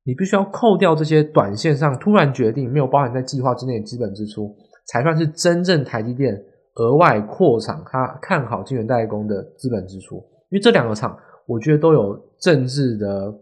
[0.04, 4.54] 你必须要扣掉这些短线上突然决定没有包含在计划之内的资本支出，
[4.88, 6.38] 才算是真正台积电
[6.74, 10.16] 额外扩厂，他看好晶圆代工的资本支出。
[10.50, 13.34] 因为这两个厂，我觉得都有政治的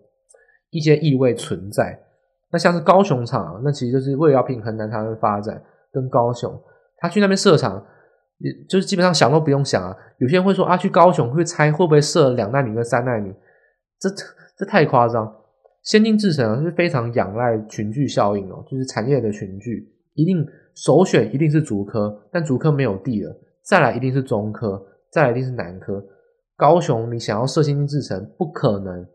[0.71, 1.99] 一些意味存在。
[2.53, 6.57] 那像是高雄厂，那其实就是为了要平衡南台湾发展跟高雄，
[6.99, 7.85] 他去那边设厂。
[8.69, 9.97] 就是基本上想都不用想啊！
[10.19, 13.33] 有些人会说啊，去高雄会猜会不会设两纳米跟三纳米，
[13.99, 14.11] 这
[14.57, 15.33] 这太夸张。
[15.83, 26.03] 先进制程是非常仰赖群聚效应哦，就是产业的群聚，一定首选一定是竹科，但竹科没有地了，再来一定是中科，再来一定是南科。
[26.57, 29.07] 高雄你想要设先进制程不可能，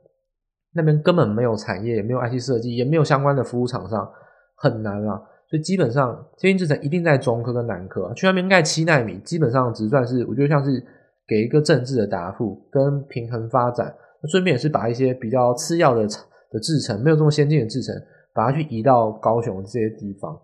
[0.74, 4.07] 那边根本没有产业，也没有 IC 设计，也没有相关的服务厂商，
[4.55, 5.22] 很难啊。
[5.49, 8.13] 所以基本上，先进制程一定在中科跟南科。
[8.13, 10.83] 去那边盖七纳米，基本上只算是我觉得像是
[11.27, 13.93] 给一个政治的答复，跟平衡发展。
[14.29, 16.05] 顺便也是把一些比较次要的
[16.51, 17.95] 的制程，没有这么先进的制程，
[18.33, 20.39] 把它去移到高雄这些地方。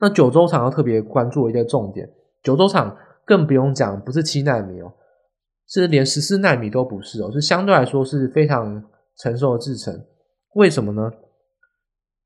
[0.00, 2.08] 那九州厂要特别关注一个重点，
[2.42, 2.96] 九州厂
[3.26, 4.92] 更不用讲，不是七纳米哦，
[5.68, 8.82] 是连十四纳米都不是哦，是相对来说是非常
[9.18, 9.92] 成熟的制程。
[10.54, 11.10] 为什么呢？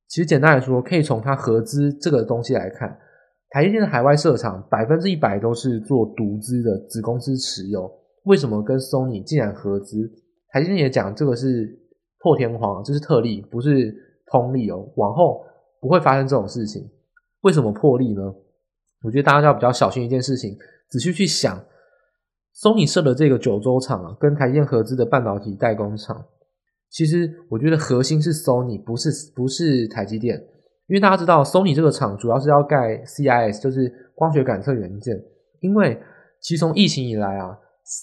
[0.09, 2.99] 其实简单来说，可以从它合资这个东西来看，
[3.51, 7.91] 台积电的海外设厂百分之一百都是做独资的子公司持有。
[8.25, 10.11] 为什么跟 Sony 竟然合资？
[10.51, 11.79] 台积电也讲这个是
[12.21, 13.95] 破天荒，这是特例，不是
[14.33, 14.91] 通例哦。
[14.97, 15.45] 往后
[15.81, 16.89] 不会发生这种事情。
[17.43, 18.23] 为什么破例呢？
[19.05, 20.57] 我觉得大家要比较小心一件事情，
[20.89, 21.63] 仔细去想
[22.57, 26.25] ，Sony 设的这个九州厂啊，跟台积电合资的半导体代工厂。
[26.91, 30.36] 其实我觉得核心是 Sony，不是不是台积电，
[30.86, 35.22] 因为大家知道 Sony 这个厂主要是要盖 CIS，就是光学感测元件。
[35.61, 36.01] 因为
[36.41, 37.59] 其实从疫情以来啊，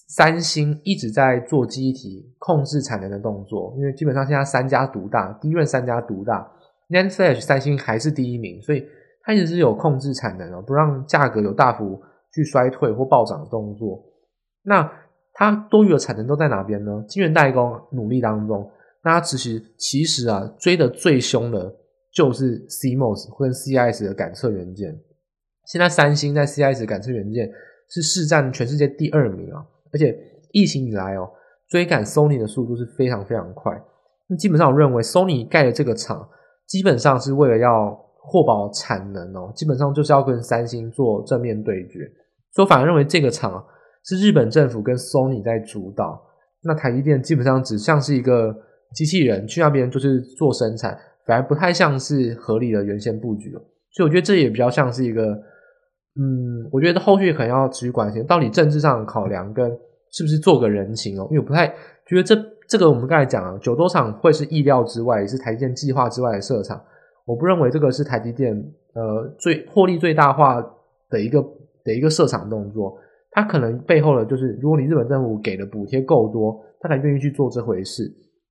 [0.10, 6.48] 三星一直在做记忆体控制产能的动作，因为基本上现在三家独大，第一任三家独大
[6.90, 8.86] ，NAND Flash 三星还是第一名，所以
[9.24, 12.00] 它一直是有控制产能哦，不让价格有大幅
[12.34, 14.04] 去衰退或暴涨的动作。
[14.62, 14.92] 那
[15.34, 17.04] 它多余的产能都在哪边呢？
[17.08, 18.70] 晶圆代工努力当中。
[19.06, 21.72] 那其实其实啊，追得最凶的
[22.12, 25.00] 就是 CMOS 或者 CIS 的感测元件。
[25.68, 27.52] 现在三星在 CIS 感测元件
[27.88, 30.18] 是市占全世界第二名啊，而且
[30.52, 31.30] 疫情以来哦，
[31.70, 33.80] 追赶 Sony 的速度是非常非常快。
[34.28, 36.28] 那基本上我认为 Sony 盖的这个厂，
[36.68, 37.92] 基本上是为了要
[38.32, 42.00] 确保产能哦，基本上就是要跟三星做正面对决。
[42.54, 43.64] 所以我反而认为这个厂
[44.04, 46.20] 是日本政府跟 Sony 在主导，
[46.64, 48.56] 那台积电基本上只像是一个
[48.96, 53.62] 机器人去那边就是做生产，反而不太像是合理的原先布局了。
[53.92, 55.24] 所以我觉得这也比较像是一个，
[56.18, 59.70] 嗯，我觉得后续可能要持续关心，到底政治上的考量跟
[60.12, 61.68] 是不是做个人情哦，因为我不太
[62.08, 62.36] 觉得这
[62.68, 66.82] 这个我们刚才讲啊，九州厂会是意料之外，也是台积电计划之外的设厂，
[67.26, 68.56] 我不认为这个是台积电
[68.94, 70.62] 呃最获利最大化
[71.10, 71.42] 的一个
[71.84, 72.98] 的一个设厂动作，
[73.32, 78.04] 它可能背后的就是如果你日本政府给的补贴够多，他才愿意去做这回事，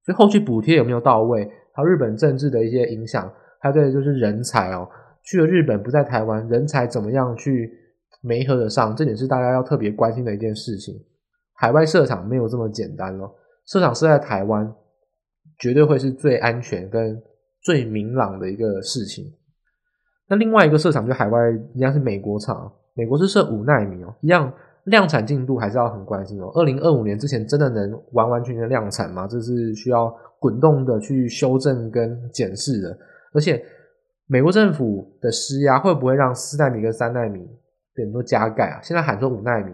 [0.05, 4.89] 所以后续补贴有没有到位，还有日本政治的一些影响，还有这就是人才哦。
[5.23, 7.73] 去了日本不在台湾，人才怎么样去
[8.21, 8.95] 媒合得上？
[8.95, 10.95] 这点是大家要特别关心的一件事情。
[11.55, 13.35] 海外设厂没有这么简单咯，
[13.65, 14.71] 设厂设在台湾，
[15.59, 17.23] 绝对会是最安全跟
[17.63, 19.33] 最明朗的一个事情。
[20.29, 21.39] 那另外一个设厂就海外
[21.75, 24.53] 一样是美国厂，美国是设五奈米哦，一样
[24.85, 26.51] 量产进度还是要很关心哦。
[26.55, 29.27] 二零二五年之前真的能完完全全量产吗？
[29.27, 32.99] 这是需要滚动的去修正跟检视的，
[33.33, 33.65] 而且。
[34.27, 37.47] 美国政府的施压会不会让四纳米跟三纳米
[37.93, 38.81] 变多加盖啊？
[38.83, 39.71] 现在喊说五纳米，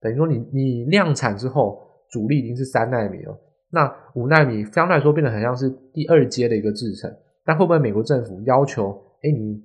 [0.00, 3.40] 等于说你你量产之后主力已经是三纳米了，
[3.70, 7.08] 那五纳米相对来说变得很像是第二阶的一个制程。
[7.44, 8.90] 但会不会美国政府要求，
[9.22, 9.62] 哎，你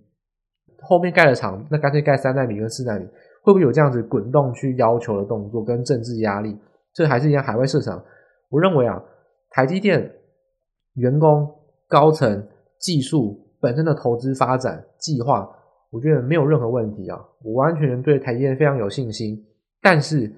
[0.81, 3.07] 后面盖的厂，那干脆盖三纳米跟四纳米，
[3.47, 6.53] 会不会有这样子滚动去要求的动作跟政治压力？
[6.93, 8.03] 这还是一样海外市场。
[8.49, 9.01] 我认为啊，
[9.49, 10.11] 台积电
[10.95, 11.49] 员工、
[11.87, 12.45] 高层、
[12.79, 13.45] 技术。
[13.59, 15.49] 本身的投资发展计划，
[15.89, 19.43] 我觉得没有任何问题啊，我完全对台积电非常有信心。
[19.81, 20.31] 但是，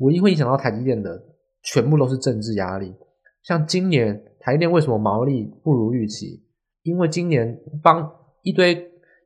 [0.00, 1.18] 唯一会影响到台积电的，
[1.62, 2.94] 全部都是政治压力。
[3.42, 6.44] 像今年台积电为什么毛利不如预期？
[6.82, 8.06] 因为今年帮
[8.42, 8.74] 一堆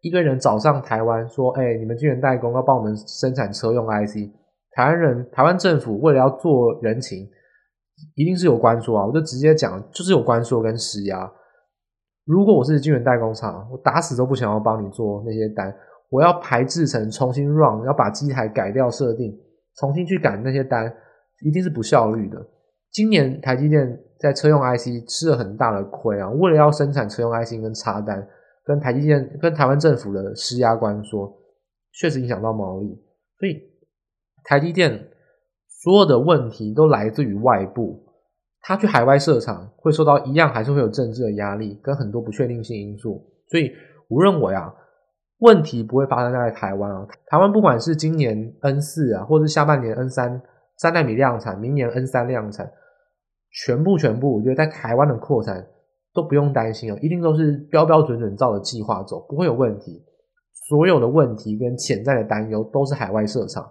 [0.02, 4.30] 一个人找上台湾，说：“哎，你们晶圆代工要帮我们生产车用 IC。”
[4.74, 7.28] 台湾人、台湾政府为了要做人情，
[8.14, 11.30] 一定是有关说啊，我就直接讲，就是有关说跟施压。
[12.24, 15.74] 如果我是晶圆代工厂，我打死都不想要帮你做那些单，
[16.08, 19.32] 我要排制程重新 run，要把机台改掉设定，
[19.76, 20.92] 重新去赶那些单，
[21.44, 22.44] 一定是不效率的。
[22.90, 28.26] 今年台积电在车用 IC 吃了很大的亏啊，为了要生产车用 IC 跟插单，
[28.64, 31.32] 跟台积电跟台湾政府的施压关说，
[31.92, 32.88] 确实影响到毛利，
[33.38, 33.60] 所以
[34.44, 35.08] 台积电
[35.68, 38.08] 所有的问题都来自于外部。
[38.64, 43.72] 他去海外设厂会受到一样，还是会有政治的压力跟很多不确定性因素，所以
[44.06, 44.72] 我认为啊，
[45.38, 47.04] 问题不会发生在台湾啊。
[47.26, 50.40] 台湾不管是今年 N 四啊，或者是下半年 N 三
[50.76, 52.70] 三奈米量产，明年 N 三量产，
[53.50, 55.66] 全部全部，我觉得在台湾的扩产
[56.14, 60.04] 都不用担心哦，一定都是标标准准照着计划走，不会有问题。
[60.68, 63.68] 所有的问题跟潜在的担忧都是海外设厂。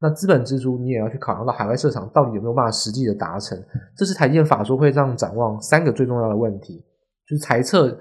[0.00, 3.56] 那资本支出，你也要去考量到海外设厂到底有没有办法实际的达成，
[3.96, 6.84] 这是台积电法说会上展望三个最重要的问题，
[7.28, 7.96] 就是财测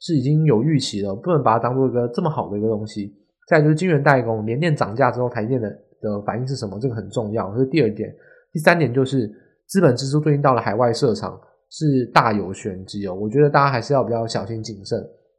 [0.00, 3.14] 是已经有预期了，不能把它当做一个这么好的一个东西。
[3.48, 5.70] 再就是晶圆代工，连电涨价之后，台积电的
[6.00, 6.78] 的反应是什么？
[6.78, 8.14] 这个很重要，这是第二点。
[8.52, 9.30] 第三点就是
[9.66, 11.40] 资本支出最近到了海外设厂
[11.70, 14.98] 是大有玄机哦，我觉得大家还是要比较小心谨慎。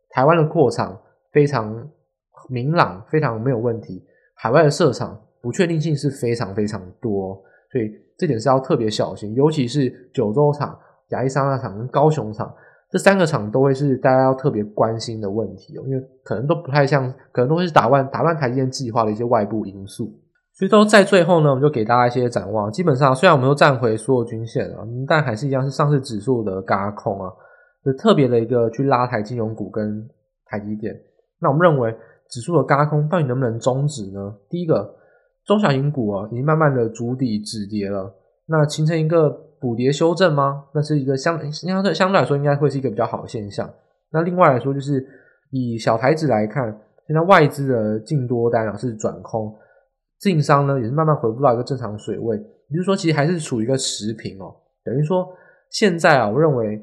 [0.09, 0.99] 台湾的扩厂
[1.31, 1.89] 非常
[2.49, 4.03] 明朗，非常没有问题，
[4.35, 5.19] 海外的设厂。
[5.39, 10.77] 不确定性是非常非常多，所以这点是要特别小心，尤其是九州厂、
[11.09, 12.53] 亚利桑那厂跟高雄厂
[12.89, 20.11] 这三个厂都会是大家要特别关心的问题哦，因为可能都不太像，可能都会是打乱打乱台积电计划的一些外部因素。
[20.57, 22.71] 所以说在最后呢，我们就给大家一些展望。
[22.71, 27.31] 基本上，虽然我们都站回所有均线了，但还是一样是上市指数的轧空啊，
[27.85, 30.09] 就特别的一个去拉抬金融股跟
[30.45, 30.99] 台积电。
[31.39, 31.95] 那我们认为
[32.29, 34.35] 指数的轧空到底能不能终止呢？
[34.49, 34.95] 第一个。
[35.45, 38.13] 中小型股啊，已经慢慢的筑底止跌了，
[38.47, 39.29] 那形成一个
[39.61, 40.65] 补跌修正吗？
[40.73, 43.73] 那是一个相相对相对来说，应该会是一个比较好的现象。
[44.11, 45.07] 那另外来说，就是
[45.51, 46.65] 以小台指来看，
[47.07, 49.55] 现在外资的净多单啊是转空，
[50.19, 52.37] 自营商呢也是慢慢回复到一个正常水位，
[52.69, 54.55] 也就是说，其实还是处于一个持平哦。
[54.83, 55.27] 等于说，
[55.69, 56.81] 现在啊，我认为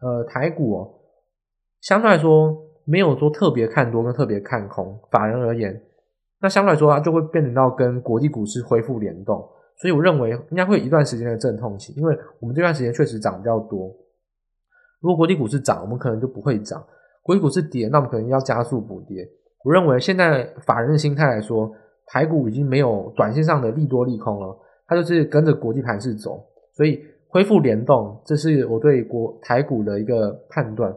[0.00, 0.94] 呃台股哦，
[1.80, 5.80] 相对来说没有说特别看多跟特别看空，法人而言。
[6.40, 13.94] 那相对来说，它就会变成到跟国际股市恢复联动，所以我认为应该会有一段时间的阵痛期，因为我们这段时间确实涨比较多。
[15.00, 16.80] 如果国际股市涨，我们可能就不会涨；
[17.22, 19.28] 国际股市跌，那我们可能要加速补跌。
[19.64, 21.70] 我认为现在法人的心态来说，
[22.12, 26.44] 台股已经没有短线上的利多利空了，它就是跟着国际盘势走，
[26.74, 30.92] 所以恢复联动，这是我对国台股的一个判断。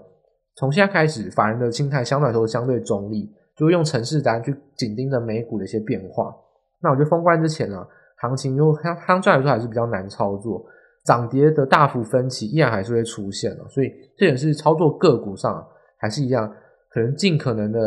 [0.55, 6.35] 从现在开始，法人的心态相对来说相对中立，就用程式单去紧盯着美股的一些变化。
[6.81, 7.85] 那我觉得封关之前呢，
[8.17, 10.65] 行情又相相对来说还是比较难操作，
[11.05, 13.63] 涨跌的大幅分歧依然还是会出现的。
[13.69, 15.63] 所以这也是操作个股上
[15.97, 16.51] 还是一样，
[16.89, 17.79] 可能尽可能的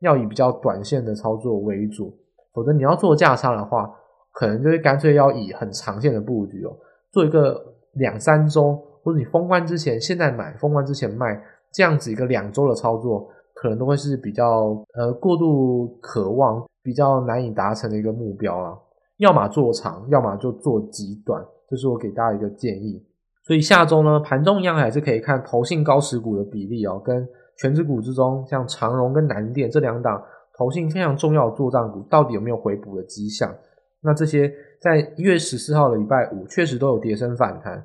[0.00, 2.16] 要以比较短线的操作为主，
[2.58, 3.88] 否则你要做价差的话，
[4.32, 6.76] 可能就会干脆要以很长线的布局哦，
[7.12, 7.74] 做一个。
[7.94, 11.42] 两三周，或者你封关之前现在买，封关之前卖，
[11.72, 18.78] 这样子一个两周的操作，可能都会是比较呃过度渴望、比较难以达成的一个目标啊。
[19.16, 23.02] 要么做长，要么就做极短，这是我给大家一个建议。
[23.42, 30.22] 所以下周呢，盘中一样还是可以看投信高持股的比例哦，跟全值股之中，像长荣跟南电这两档
[30.58, 33.54] 投信非常重要的作战股，到底有没有回补的迹象？
[34.02, 34.52] 那这些。
[34.80, 37.84] 在一月十四号的礼拜五，确实都有跌升反弹，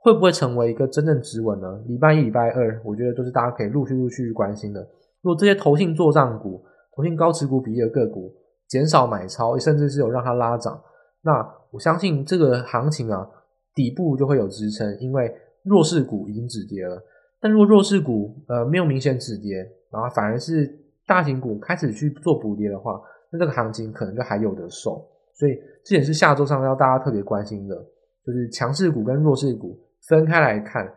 [0.00, 1.80] 会不会成为一个真正止稳呢？
[1.86, 4.80] 礼拜一、礼拜二，我觉得都是大家可以陆续陆续关心的。
[5.20, 6.60] 如果这些投信作帐股、
[6.96, 8.34] 投信高持股比例的个股
[8.66, 10.82] 减少买超，甚至是有让它拉涨，
[11.22, 13.24] 那我相信这个行情啊，
[13.72, 17.00] 底部就会有支撑，因为弱势股已经止跌了。
[17.40, 19.58] 但如果弱势股呃没有明显止跌，
[19.92, 20.66] 然后反而是
[21.12, 22.98] 大型股开始去做补跌的话，
[23.30, 25.06] 那这个行情可能就还有的受。
[25.34, 27.76] 所以这也是下周上要大家特别关心的，
[28.24, 30.90] 就是强势股跟弱势股分开来看，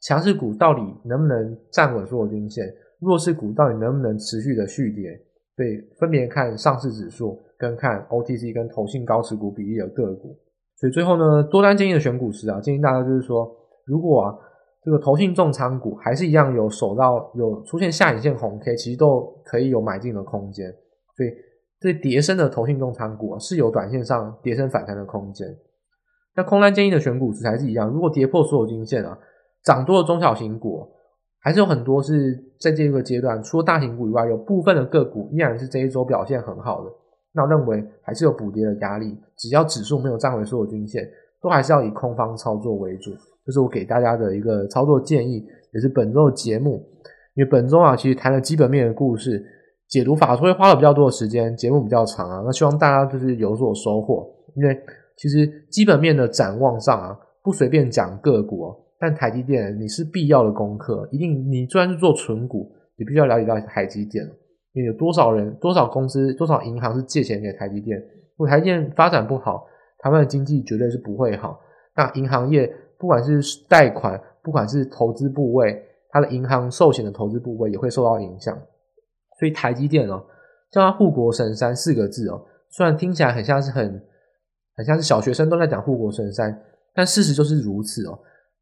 [0.00, 2.66] 强势股到底能不能站稳所有均线，
[2.98, 5.16] 弱势股到底能不能持续的续跌。
[5.54, 10.36] 所以分别看上市指数跟看 OTC 跟投信高持股比例的个股。
[10.74, 13.48] 所以最后呢，多单建议的选股时啊，建议大家就是说，
[13.84, 14.34] 如果啊
[14.82, 20.70] 这个投信重仓股还是一样有守到有出现下影线红 K，其实都可以有买进的空间。
[21.16, 21.30] 所以。
[21.82, 25.48] 这跌升的投信重仓股啊，是有短线上跌升反弹的空间。
[26.36, 29.18] 那空单建议的选股还是一样，如果跌破所有均线啊，
[29.64, 30.86] 涨多的中小型股
[31.38, 36.90] 还是有很多是在这个阶段，除了大型股以外，有部分的个股依然是这一周表现很好的。
[37.32, 41.08] 那我认为还是有补跌的压力，只要指数没有站回所有均线，
[41.40, 43.12] 都还是要以空方操作为主。
[43.50, 45.44] 就是我给大家的一个操作建议，
[45.74, 46.86] 也是本周的节目。
[47.34, 49.44] 因为本周啊，其实谈了基本面的故事。
[49.88, 54.24] 解读法说会花了比较多的时间，节目比较长啊，那希望大家就是有所收获。
[54.54, 54.78] 因为
[55.16, 64.24] 其实基本面的展望上啊，不随便讲个股，但台积电你是必要的功课，一定你虽然是做纯股，你必须要了解到台积电，
[64.74, 67.98] 因为有多少人、多少公司、多少银行是借钱给台积电。
[67.98, 69.66] 如果台积电发展不好，
[69.98, 71.58] 台湾的经济绝对是不会好。
[71.96, 78.54] 那银行业不管是贷款，不管是投资部位，它的银行寿险的投资部位也会受到影响。
[79.38, 80.22] 所以台积电哦，
[80.70, 84.02] 叫它护国神山四个字哦，虽然听起来很像是很
[84.76, 86.62] 很像是小学生都在讲护国神山，
[86.94, 88.18] 但事实就是如此哦。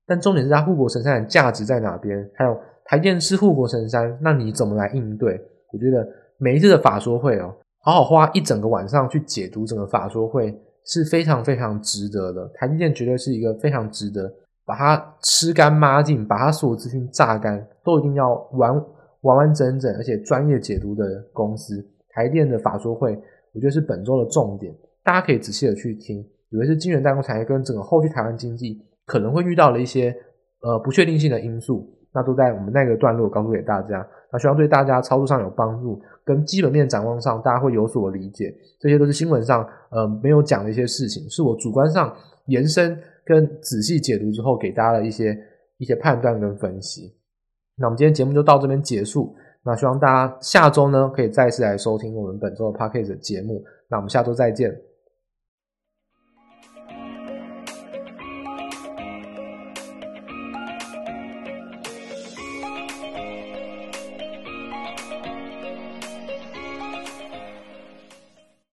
[0.07, 2.30] 但重点是它护国神山的价值在哪边？
[2.34, 5.39] 还有台电是护国神山，那你怎么来应对？
[5.72, 6.09] 我觉得
[6.39, 10.57] 每一次的法说会哦，好好花一整个晚上去解读整个法说会
[10.89, 12.51] 是非常非常值得的。
[12.55, 14.28] 台积电绝对是一个非常值得
[14.66, 18.84] 把它吃干抹净，把它所有资讯榨干，都一定要完。
[19.22, 23.20] 完完整整而且专业解读的公司，台电的法说会，
[23.53, 24.72] 我觉得是本周的重点，
[25.03, 30.16] 大家可以仔细的去听，以为是晶圆代工产业跟整个后续台湾经济可能会遇到的一些
[30.62, 42.14] 呃不确定性的因素，那都在我们那个段落告诉给大家，那希望对大家操作上有帮助，跟基本面展望上大家会有所理解，这些都是新闻上呃没有讲的一些事情，是我主观上
[42.46, 45.38] 延伸跟仔细解读之后给大家的一些
[45.76, 47.14] 一些判断跟分析。
[47.76, 49.34] 那我们今天节目就到这边结束。
[49.64, 53.62] 那希望大家下周呢可以再次来收听我们本周的 Podcast 节目。
[53.88, 54.88] 那我们下周再见。